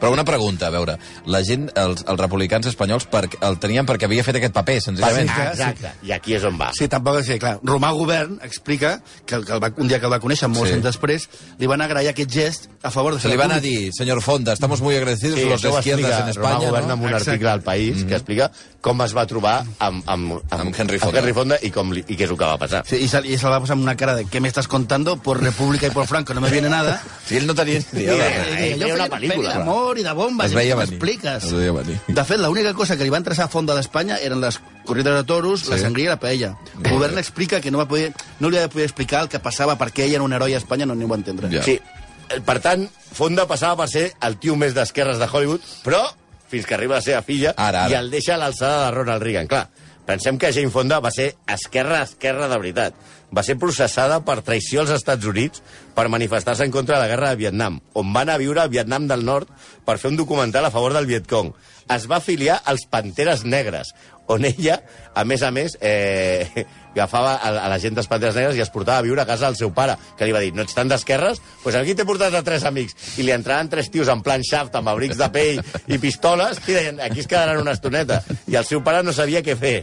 Però 0.00 0.10
una 0.10 0.24
pregunta, 0.24 0.66
a 0.66 0.70
veure, 0.74 0.96
la 1.26 1.42
gent, 1.46 1.68
els, 1.78 2.02
els 2.06 2.18
republicans 2.20 2.66
espanyols, 2.66 3.06
per, 3.06 3.28
el 3.46 3.58
tenien 3.62 3.86
perquè 3.86 4.08
havia 4.08 4.24
fet 4.26 4.40
aquest 4.40 4.54
paper, 4.56 4.80
senzillament. 4.82 5.30
Bàsica. 5.30 5.50
Exacte. 5.52 5.92
I 6.08 6.12
aquí 6.16 6.34
és 6.34 6.44
on 6.48 6.58
va. 6.58 6.72
Sí, 6.74 6.88
tampoc 6.90 7.20
és 7.22 7.30
clar. 7.38 7.58
Romà 7.62 7.92
Govern 7.94 8.40
explica 8.42 8.96
que, 9.24 9.36
el- 9.36 9.44
que 9.46 9.52
el 9.54 9.62
va, 9.62 9.70
un 9.76 9.86
dia 9.88 10.00
que 10.00 10.06
el 10.10 10.12
va 10.12 10.20
conèixer, 10.20 10.48
molts 10.50 10.70
Sí. 10.70 10.74
anys 10.80 10.84
després, 10.90 11.28
li 11.58 11.66
van 11.70 11.80
agrair 11.80 12.08
aquest 12.10 12.30
gest 12.32 12.66
a 12.82 12.90
favor 12.90 13.14
de 13.14 13.20
Se 13.20 13.28
li 13.28 13.36
van 13.36 13.52
a 13.52 13.60
dir, 13.60 13.92
señor 13.92 14.20
Fonda, 14.22 14.52
estamos 14.52 14.80
muy 14.80 14.96
agradecidos 14.96 15.38
Sí, 15.38 15.46
los 15.48 15.62
de 15.62 15.70
izquierdas 15.70 16.10
en 16.20 16.26
Romà 16.26 16.30
España, 16.30 16.66
Govern 16.68 16.86
no? 16.88 16.92
amb 16.94 17.02
un 17.04 17.08
Exacte. 17.10 17.30
article 17.30 17.50
al 17.50 17.62
País 17.62 18.04
que 18.04 18.14
explica 18.14 18.50
com 18.80 19.00
es 19.02 19.14
va 19.16 19.26
trobar 19.26 19.64
amb, 19.78 20.02
amb, 20.08 20.40
Amb 20.50 20.74
Henry 20.76 20.96
amb 20.96 21.04
Fonda. 21.04 21.18
Henry 21.20 21.32
Fonda 21.32 21.49
i, 21.62 21.70
com 21.74 21.90
li, 21.92 22.04
i 22.08 22.16
què 22.16 22.26
és 22.26 22.30
el 22.30 22.38
que 22.38 22.46
va 22.46 22.58
passar. 22.58 22.82
Sí, 22.86 22.96
y, 22.96 23.08
se, 23.08 23.20
y 23.24 23.36
se 23.38 23.44
la 23.46 23.56
va 23.56 23.60
posar 23.60 23.74
amb 23.76 23.82
una 23.82 23.96
cara 23.96 24.14
de 24.14 24.24
¿qué 24.26 24.40
me 24.40 24.48
estás 24.48 24.68
contando? 24.68 25.16
Por 25.16 25.42
República 25.42 25.86
y 25.86 25.90
por 25.90 26.06
Franco 26.06 26.34
no 26.34 26.40
me 26.40 26.50
viene 26.50 26.68
nada. 26.68 27.00
Sí, 27.30 27.36
ell 27.36 27.46
no 27.46 27.54
tenia 27.54 27.78
idea. 27.92 28.14
res. 28.16 28.72
ell 28.72 28.80
feia 28.82 28.94
una 28.96 29.06
pel·lícula. 29.06 29.52
d'amor 29.54 29.98
i 29.98 30.02
de 30.02 30.12
bombes. 30.18 30.50
Es 30.52 30.66
i 30.66 30.74
m'expliques? 30.74 31.44
Es. 31.44 31.90
De 32.08 32.24
fet, 32.24 32.40
l'única 32.42 32.72
cosa 32.74 32.96
que 32.98 33.06
li 33.06 33.12
va 33.12 33.20
interessar 33.22 33.46
a 33.46 33.52
Fonda 33.52 33.76
d'Espanya 33.76 34.18
eren 34.18 34.40
les 34.42 34.58
corrides 34.84 35.14
de 35.14 35.22
toros, 35.24 35.60
sí. 35.62 35.70
la 35.70 35.78
sangria 35.78 36.08
i 36.08 36.10
la 36.10 36.18
paella. 36.18 36.56
El 36.82 36.90
govern 36.90 37.18
explica 37.22 37.60
que 37.60 37.70
no, 37.70 37.78
va 37.78 37.86
poder, 37.86 38.10
no 38.40 38.50
li 38.50 38.58
va 38.58 38.66
poder 38.72 38.88
explicar 38.88 39.22
el 39.22 39.28
que 39.30 39.38
passava 39.38 39.76
perquè 39.78 40.08
ell 40.08 40.16
era 40.18 40.26
un 40.26 40.34
heroi 40.34 40.56
a 40.58 40.58
Espanya, 40.58 40.86
no 40.90 40.96
ni 40.98 41.06
ho 41.06 41.12
va 41.12 41.20
entendre. 41.20 41.50
Ja. 41.54 41.62
Sí, 41.62 41.78
eh, 41.78 42.40
per 42.42 42.58
tant, 42.64 42.88
Fonda 43.14 43.46
passava 43.46 43.84
per 43.84 43.88
ser 43.92 44.08
el 44.26 44.40
tio 44.42 44.56
més 44.58 44.74
d'esquerres 44.74 45.22
de 45.22 45.30
Hollywood, 45.30 45.62
però 45.86 46.02
fins 46.50 46.66
que 46.66 46.74
arriba 46.74 46.96
la 46.98 47.04
seva 47.04 47.22
filla 47.22 47.54
Ara, 47.56 47.84
ara. 47.84 47.92
i 47.92 47.94
el 48.00 48.10
deixa 48.10 48.34
a 48.34 48.40
l'alçada 48.42 48.88
de 48.88 48.90
Ronald 48.96 49.22
Reagan. 49.22 49.46
Clar, 49.46 49.68
pensem 50.10 50.38
que 50.42 50.50
Jane 50.50 50.72
Fonda 50.74 50.98
va 50.98 51.12
ser 51.14 51.30
esquerra-esquerra 51.46 52.48
de 52.50 52.58
veritat. 52.58 52.96
Va 53.30 53.44
ser 53.46 53.54
processada 53.62 54.18
per 54.26 54.40
traïció 54.42 54.82
als 54.82 54.90
Estats 54.96 55.28
Units 55.30 55.62
per 55.94 56.08
manifestar-se 56.10 56.66
en 56.66 56.74
contra 56.74 56.96
de 56.96 57.04
la 57.04 57.10
guerra 57.12 57.30
de 57.30 57.38
Vietnam, 57.44 57.78
on 57.94 58.10
va 58.14 58.24
anar 58.26 58.38
a 58.38 58.42
viure 58.42 58.64
al 58.64 58.72
Vietnam 58.72 59.06
del 59.06 59.22
Nord 59.24 59.52
per 59.86 60.00
fer 60.02 60.10
un 60.10 60.18
documental 60.18 60.66
a 60.66 60.72
favor 60.74 60.96
del 60.96 61.06
Vietcong. 61.06 61.52
Es 61.90 62.08
va 62.10 62.18
afiliar 62.18 62.58
als 62.70 62.86
Panteres 62.90 63.44
Negres, 63.46 63.94
on 64.30 64.44
ella, 64.46 64.80
a 65.14 65.24
més 65.26 65.42
a 65.42 65.50
més, 65.50 65.76
eh, 65.80 66.66
agafava 66.94 67.36
a, 67.36 67.50
a 67.64 67.68
la 67.70 67.78
gent 67.82 67.96
dels 67.96 68.08
Panteres 68.10 68.36
Negres 68.38 68.58
i 68.58 68.64
es 68.64 68.70
portava 68.70 69.02
a 69.02 69.06
viure 69.06 69.22
a 69.22 69.28
casa 69.28 69.48
del 69.48 69.58
seu 69.58 69.72
pare, 69.74 69.96
que 70.18 70.26
li 70.26 70.34
va 70.34 70.42
dir, 70.42 70.52
no 70.54 70.66
ets 70.66 70.76
tan 70.76 70.90
d'esquerres? 70.90 71.38
Doncs 71.38 71.62
pues 71.64 71.78
aquí 71.78 71.94
t'he 71.98 72.06
portat 72.06 72.34
a 72.34 72.42
tres 72.46 72.66
amics. 72.66 72.96
I 73.18 73.26
li 73.26 73.34
entraven 73.34 73.70
tres 73.70 73.90
tios 73.90 74.10
en 74.10 74.22
plan 74.26 74.42
shaft, 74.46 74.74
amb 74.78 74.90
abrics 74.90 75.18
de 75.18 75.30
pell 75.34 75.62
i 75.86 75.98
pistoles, 76.02 76.62
i 76.66 76.78
deien, 76.78 77.02
aquí 77.02 77.22
es 77.22 77.30
quedaran 77.30 77.62
una 77.62 77.74
estoneta. 77.78 78.22
I 78.46 78.58
el 78.58 78.66
seu 78.66 78.84
pare 78.86 79.02
no 79.06 79.14
sabia 79.14 79.42
què 79.46 79.58
fer. 79.58 79.78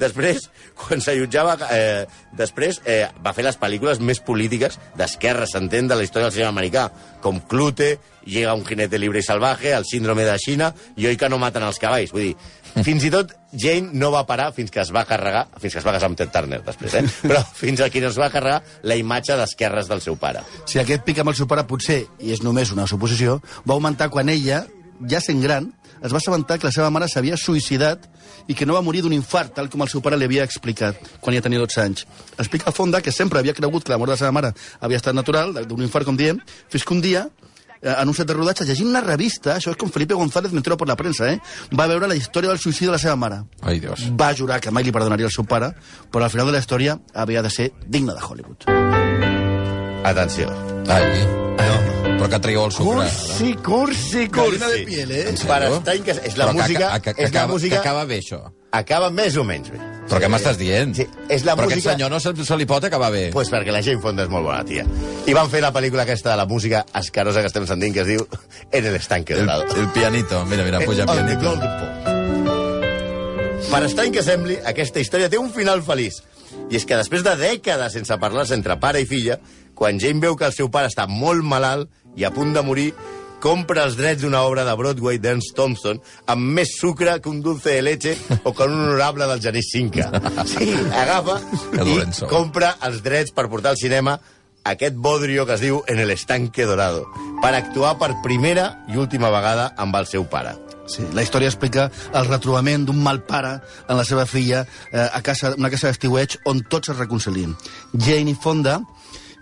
Després, 0.00 0.48
quan 0.80 1.04
s'allotjava... 1.04 1.58
Eh, 1.72 2.06
després 2.36 2.82
eh, 2.84 3.06
va 3.24 3.32
fer 3.32 3.46
les 3.46 3.56
pel·lícules 3.56 4.02
més 4.04 4.20
polítiques 4.20 4.76
d'esquerra, 4.98 5.48
s'entén, 5.48 5.88
de 5.88 5.96
la 5.96 6.04
història 6.04 6.28
del 6.28 6.36
cinema 6.36 6.52
americà, 6.52 6.90
com 7.24 7.40
Clute, 7.48 7.96
Llega 8.26 8.54
un 8.58 8.64
jinete 8.66 8.98
libre 8.98 9.20
i 9.20 9.22
salvaje, 9.22 9.72
El 9.72 9.84
síndrome 9.86 10.24
de 10.26 10.34
Xina 10.42 10.72
i 10.98 11.06
Oi 11.06 11.16
que 11.16 11.28
no 11.30 11.38
maten 11.38 11.62
els 11.62 11.78
cavalls. 11.78 12.10
Vull 12.10 12.24
dir, 12.26 12.82
fins 12.84 13.06
i 13.06 13.10
tot 13.14 13.30
Jane 13.54 13.94
no 13.94 14.10
va 14.12 14.24
parar 14.28 14.50
fins 14.56 14.72
que 14.74 14.82
es 14.82 14.90
va 14.92 15.06
carregar, 15.08 15.46
fins 15.62 15.76
que 15.76 15.80
es 15.80 15.86
va 15.86 15.94
casar 15.94 16.10
amb 16.10 16.18
Ted 16.18 16.32
Turner 16.34 16.58
després, 16.66 16.98
eh? 16.98 17.04
però 17.22 17.40
fins 17.46 17.80
aquí 17.86 18.02
no 18.02 18.10
es 18.10 18.18
va 18.20 18.28
carregar 18.34 18.58
la 18.82 18.98
imatge 18.98 19.38
d'esquerres 19.38 19.88
del 19.88 20.02
seu 20.04 20.18
pare. 20.20 20.42
Si 20.66 20.82
aquest 20.82 21.06
pic 21.06 21.22
amb 21.22 21.32
el 21.32 21.38
seu 21.38 21.48
pare 21.48 21.64
potser, 21.70 22.02
i 22.18 22.34
és 22.34 22.42
només 22.42 22.74
una 22.74 22.88
suposició, 22.90 23.38
va 23.64 23.78
augmentar 23.78 24.10
quan 24.10 24.28
ella, 24.32 24.64
ja 25.08 25.22
sent 25.22 25.40
gran, 25.44 25.70
es 26.02 26.12
va 26.12 26.18
assabentar 26.18 26.58
que 26.58 26.68
la 26.68 26.74
seva 26.74 26.90
mare 26.90 27.08
s'havia 27.08 27.38
suïcidat 27.40 28.06
i 28.46 28.54
que 28.54 28.66
no 28.66 28.76
va 28.76 28.82
morir 28.84 29.02
d'un 29.02 29.14
infart, 29.16 29.54
tal 29.56 29.70
com 29.72 29.82
el 29.82 29.90
seu 29.90 30.02
pare 30.04 30.18
li 30.18 30.28
havia 30.28 30.44
explicat 30.46 31.00
quan 31.20 31.36
ja 31.36 31.42
tenia 31.42 31.62
12 31.62 31.82
anys. 31.82 32.06
Explica 32.38 32.72
Fonda 32.72 33.02
que 33.02 33.12
sempre 33.12 33.40
havia 33.40 33.54
cregut 33.54 33.84
que 33.84 33.94
la 33.94 33.98
mort 33.98 34.12
de 34.12 34.16
la 34.16 34.20
seva 34.20 34.32
mare 34.32 34.52
havia 34.80 35.00
estat 35.00 35.16
natural, 35.16 35.54
d'un 35.66 35.82
infart, 35.82 36.06
com 36.06 36.16
diem, 36.16 36.40
fins 36.72 36.84
que 36.84 36.94
un 36.94 37.02
dia 37.02 37.26
eh, 37.80 37.94
en 37.96 38.08
un 38.08 38.14
set 38.14 38.28
de 38.28 38.36
rodatge, 38.36 38.66
llegint 38.68 38.90
una 38.90 39.02
revista, 39.04 39.56
això 39.56 39.72
és 39.72 39.80
com 39.80 39.90
Felipe 39.92 40.14
González, 40.14 40.52
me 40.52 40.62
entero 40.62 40.76
por 40.76 40.88
la 40.88 40.96
premsa, 40.96 41.30
eh? 41.32 41.40
va 41.72 41.88
veure 41.90 42.08
la 42.08 42.18
història 42.18 42.52
del 42.52 42.60
suïcidi 42.62 42.90
de 42.90 42.96
la 42.96 43.02
seva 43.02 43.16
mare. 43.16 43.42
Ai, 43.62 43.80
Dios. 43.80 44.06
Va 44.18 44.32
jurar 44.34 44.60
que 44.60 44.74
mai 44.74 44.86
li 44.86 44.94
perdonaria 44.94 45.30
el 45.30 45.34
seu 45.34 45.46
pare, 45.48 45.72
però 46.12 46.26
al 46.26 46.34
final 46.34 46.50
de 46.50 46.58
la 46.58 46.62
història 46.62 46.98
havia 47.14 47.42
de 47.42 47.50
ser 47.50 47.72
digne 47.86 48.14
de 48.14 48.22
Hollywood. 48.22 48.70
Atenció. 50.06 50.52
Ai. 50.86 51.45
Però 52.16 52.28
que 52.32 52.38
traigueu 52.40 52.64
el 52.66 52.72
sucre. 52.72 52.94
Cursi, 53.06 53.50
cursi, 53.62 54.22
cursi. 54.32 54.58
Gallina 54.58 54.68
de 54.72 54.84
piel, 54.88 55.10
eh? 55.12 55.24
Sèrio? 55.36 55.76
estar 55.76 55.94
en 55.96 56.02
cas... 56.06 56.20
És 56.24 56.36
la 56.38 56.46
Però 56.46 56.54
que 56.56 56.62
música... 56.62 56.86
aca- 56.94 57.12
que, 57.12 57.22
és 57.26 57.32
la 57.32 57.40
acaba, 57.42 57.52
música... 57.52 57.74
que 57.74 57.80
acaba 57.82 58.04
bé, 58.08 58.18
això. 58.22 58.38
Acaba 58.76 59.10
més 59.10 59.36
o 59.36 59.44
menys 59.44 59.68
bé. 59.72 59.78
Però 60.06 60.20
què 60.22 60.28
m'estàs 60.32 60.56
dient? 60.60 60.94
Sí, 60.96 61.04
és 61.28 61.44
la 61.44 61.54
Però 61.58 61.66
música- 61.66 61.76
aquest 61.82 61.90
senyor 61.92 62.10
no 62.14 62.20
se, 62.22 62.32
se 62.48 62.56
li 62.56 62.66
pot 62.68 62.84
acabar 62.88 63.10
bé. 63.12 63.26
Pues 63.34 63.50
perquè 63.52 63.74
la 63.74 63.82
Jane 63.84 64.00
Fonda 64.00 64.24
és 64.24 64.30
molt 64.32 64.46
bona, 64.48 64.62
tia. 64.64 64.86
I 65.28 65.34
van 65.36 65.50
fer 65.52 65.60
la 65.64 65.72
pel·lícula 65.74 66.06
aquesta 66.06 66.32
de 66.32 66.38
la 66.40 66.46
música 66.48 66.84
escarosa 66.96 67.42
que 67.44 67.50
estem 67.52 67.66
sentint, 67.68 67.92
que 67.94 68.04
es 68.06 68.10
diu 68.14 68.24
En 68.72 68.86
el 68.86 68.96
estanque 68.96 69.34
el, 69.34 69.44
dorado. 69.44 69.66
el 69.76 69.88
pianito, 69.92 70.44
mira, 70.46 70.64
mira, 70.64 70.80
puja 70.86 71.04
el 71.04 71.12
pianito. 71.12 71.52
Per 73.66 73.82
estrany 73.84 74.12
que 74.14 74.22
sembli, 74.22 74.56
aquesta 74.64 75.02
història 75.02 75.28
té 75.28 75.38
un 75.42 75.50
final 75.52 75.82
feliç. 75.84 76.22
I 76.70 76.78
és 76.78 76.84
que 76.86 76.96
després 76.96 77.22
de 77.26 77.34
dècades 77.36 77.92
sense 77.98 78.16
parlar-se 78.22 78.54
entre 78.56 78.76
pare 78.80 79.00
i 79.02 79.06
filla, 79.10 79.36
quan 79.76 79.98
Jane 80.00 80.22
veu 80.22 80.36
que 80.38 80.46
el 80.46 80.54
seu 80.54 80.70
pare 80.72 80.88
està 80.88 81.04
molt 81.10 81.42
malalt 81.44 81.90
i 82.16 82.24
a 82.24 82.30
punt 82.34 82.54
de 82.56 82.62
morir, 82.64 82.90
compra 83.40 83.84
els 83.84 83.98
drets 83.98 84.22
d'una 84.24 84.40
obra 84.48 84.64
de 84.64 84.72
Broadway 84.74 85.18
d'Ernst 85.22 85.52
Thompson 85.54 86.00
amb 86.32 86.54
més 86.56 86.72
sucre 86.80 87.18
que 87.20 87.28
un 87.28 87.42
dulce 87.44 87.74
de 87.76 87.82
leche 87.84 88.14
o 88.44 88.52
que 88.56 88.64
un 88.64 88.72
honorable 88.72 89.26
del 89.28 89.42
Genís 89.44 89.68
Cinca. 89.72 90.08
Sí, 90.48 90.72
agafa 90.96 91.36
El 91.76 91.86
i 91.86 91.98
Lorenzo. 91.98 92.26
compra 92.32 92.74
els 92.88 93.02
drets 93.04 93.36
per 93.36 93.46
portar 93.52 93.74
al 93.74 93.80
cinema 93.80 94.16
aquest 94.66 94.96
bodrio 94.98 95.44
que 95.46 95.54
es 95.54 95.60
diu 95.62 95.82
En 95.86 96.00
el 96.02 96.10
estanque 96.10 96.64
dorado, 96.66 97.04
per 97.42 97.52
actuar 97.54 97.98
per 98.00 98.16
primera 98.24 98.80
i 98.88 98.96
última 98.98 99.30
vegada 99.30 99.74
amb 99.76 99.94
el 100.00 100.08
seu 100.10 100.24
pare. 100.26 100.56
Sí, 100.90 101.02
la 101.14 101.22
història 101.22 101.50
explica 101.50 101.88
el 102.14 102.26
retrobament 102.26 102.84
d'un 102.86 102.98
mal 103.02 103.20
pare 103.26 103.56
en 103.88 103.96
la 103.98 104.04
seva 104.06 104.24
filla 104.26 104.64
eh, 104.92 105.02
a 105.02 105.20
casa, 105.22 105.52
una 105.58 105.70
casa 105.70 105.90
d'estiueig 105.90 106.38
on 106.46 106.64
tots 106.70 106.90
es 106.90 106.98
reconcilien. 106.98 107.54
Jane 107.92 108.30
i 108.30 108.36
Fonda 108.38 108.80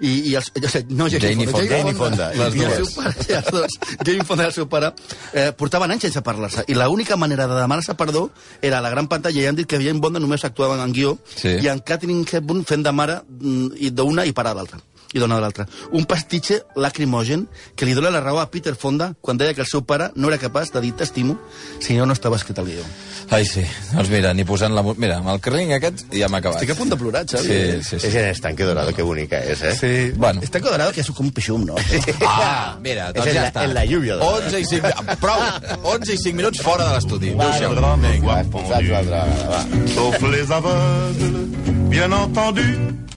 i, 0.00 0.30
i 0.30 0.34
els, 0.38 0.50
jo 0.60 0.68
sé, 0.68 0.84
no 0.90 1.08
Jane, 1.08 1.46
Fonda. 1.46 1.66
Jane 1.70 1.94
Fonda, 1.94 2.30
les 2.34 2.54
I 2.56 2.64
el 2.64 2.72
dues. 2.74 2.88
seu 2.94 3.02
pare, 3.02 3.26
i 3.28 3.36
els 3.38 3.50
dos, 3.54 3.76
Jane 4.04 4.24
Fonda 4.24 4.44
i 4.44 4.46
el 4.50 4.56
seu 4.56 4.68
pare 4.68 4.92
eh, 5.32 5.52
portaven 5.56 5.90
anys 5.94 6.08
sense 6.08 6.22
parlar-se 6.26 6.64
i 6.68 6.74
l'única 6.78 7.16
manera 7.16 7.46
de 7.46 7.54
demanar-se 7.60 7.94
perdó 7.94 8.28
era 8.62 8.78
a 8.78 8.84
la 8.84 8.90
gran 8.90 9.06
pantalla 9.08 9.40
i 9.40 9.46
han 9.46 9.56
dit 9.56 9.66
que 9.70 9.78
Jane 9.82 10.00
Fonda 10.02 10.20
només 10.20 10.44
actuava 10.44 10.80
en 10.82 10.92
guió 10.92 11.16
Sí. 11.36 11.56
i 11.62 11.68
en 11.68 11.78
Catherine 11.80 12.24
Hepburn 12.30 12.64
fent 12.64 12.82
de 12.84 12.92
mare 12.92 13.20
mm, 13.28 13.76
i 13.78 13.90
d'una 13.90 14.26
i 14.26 14.32
pare 14.32 14.50
de 14.50 14.54
l'altra 14.60 14.80
i 15.14 15.22
dona 15.22 15.38
de 15.38 15.44
l'altra. 15.44 15.66
Un 15.94 16.04
pastitxe 16.10 16.60
lacrimogen 16.76 17.46
que 17.78 17.86
li 17.86 17.94
dona 17.94 18.10
la 18.10 18.20
raó 18.20 18.40
a 18.42 18.50
Peter 18.50 18.74
Fonda 18.74 19.12
quan 19.20 19.38
deia 19.40 19.54
que 19.54 19.62
el 19.64 19.70
seu 19.70 19.84
pare 19.86 20.10
no 20.14 20.28
era 20.28 20.38
capaç 20.42 20.72
de 20.74 20.82
dir 20.84 20.92
t'estimo 20.98 21.38
si 21.80 21.94
no 21.96 22.06
no 22.06 22.12
estava 22.12 22.36
escrit 22.36 22.58
al 22.58 22.66
guió. 22.66 22.84
Ai, 23.30 23.46
sí. 23.48 23.62
Doncs 23.94 24.10
mira, 24.12 24.34
ni 24.36 24.44
posant 24.44 24.74
la... 24.76 24.82
Mira, 24.84 25.16
amb 25.22 25.30
el 25.32 25.38
carling 25.40 25.72
aquest 25.72 26.04
ja 26.12 26.28
m'ha 26.28 26.42
acabat. 26.42 26.58
Estic 26.60 26.74
a 26.74 26.76
punt 26.76 26.90
de 26.92 26.98
plorar, 27.00 27.22
Xavi. 27.24 27.46
Sí, 27.46 27.82
sí, 27.88 27.96
És 27.96 28.02
sí. 28.12 28.18
en 28.20 28.28
estanque 28.28 28.66
dorado, 28.68 28.92
que 28.92 29.02
bonica 29.06 29.38
és, 29.40 29.62
eh? 29.64 29.72
Sí. 29.78 29.92
Bueno. 30.18 30.42
Està 30.44 30.60
quadrado 30.60 30.92
que 30.92 31.00
és 31.00 31.08
com 31.10 31.30
un 31.30 31.32
pixum, 31.32 31.64
no? 31.64 31.78
Ah, 32.34 32.76
mira, 32.84 33.08
doncs 33.14 33.30
És 33.30 33.34
ja 33.38 33.46
la- 33.46 33.48
està. 33.52 33.64
en 33.64 33.74
la 33.78 33.86
lluvia, 33.88 34.18
doncs. 34.20 34.52
11 34.52 34.60
i 34.60 34.68
5... 34.74 35.16
Prou! 35.22 35.40
11 35.94 36.12
i 36.12 36.18
5 36.26 36.36
minuts 36.42 36.60
fora 36.60 36.90
de 36.90 36.98
l'estudi. 36.98 37.32
Adéu-siau. 37.32 37.74
Va, 37.80 38.42
vegada, 38.76 39.24
va. 39.48 39.64
sauf 39.94 40.20
les 40.28 40.50
aveugles, 40.50 41.88
bien 41.88 42.12
entendu. 42.12 43.14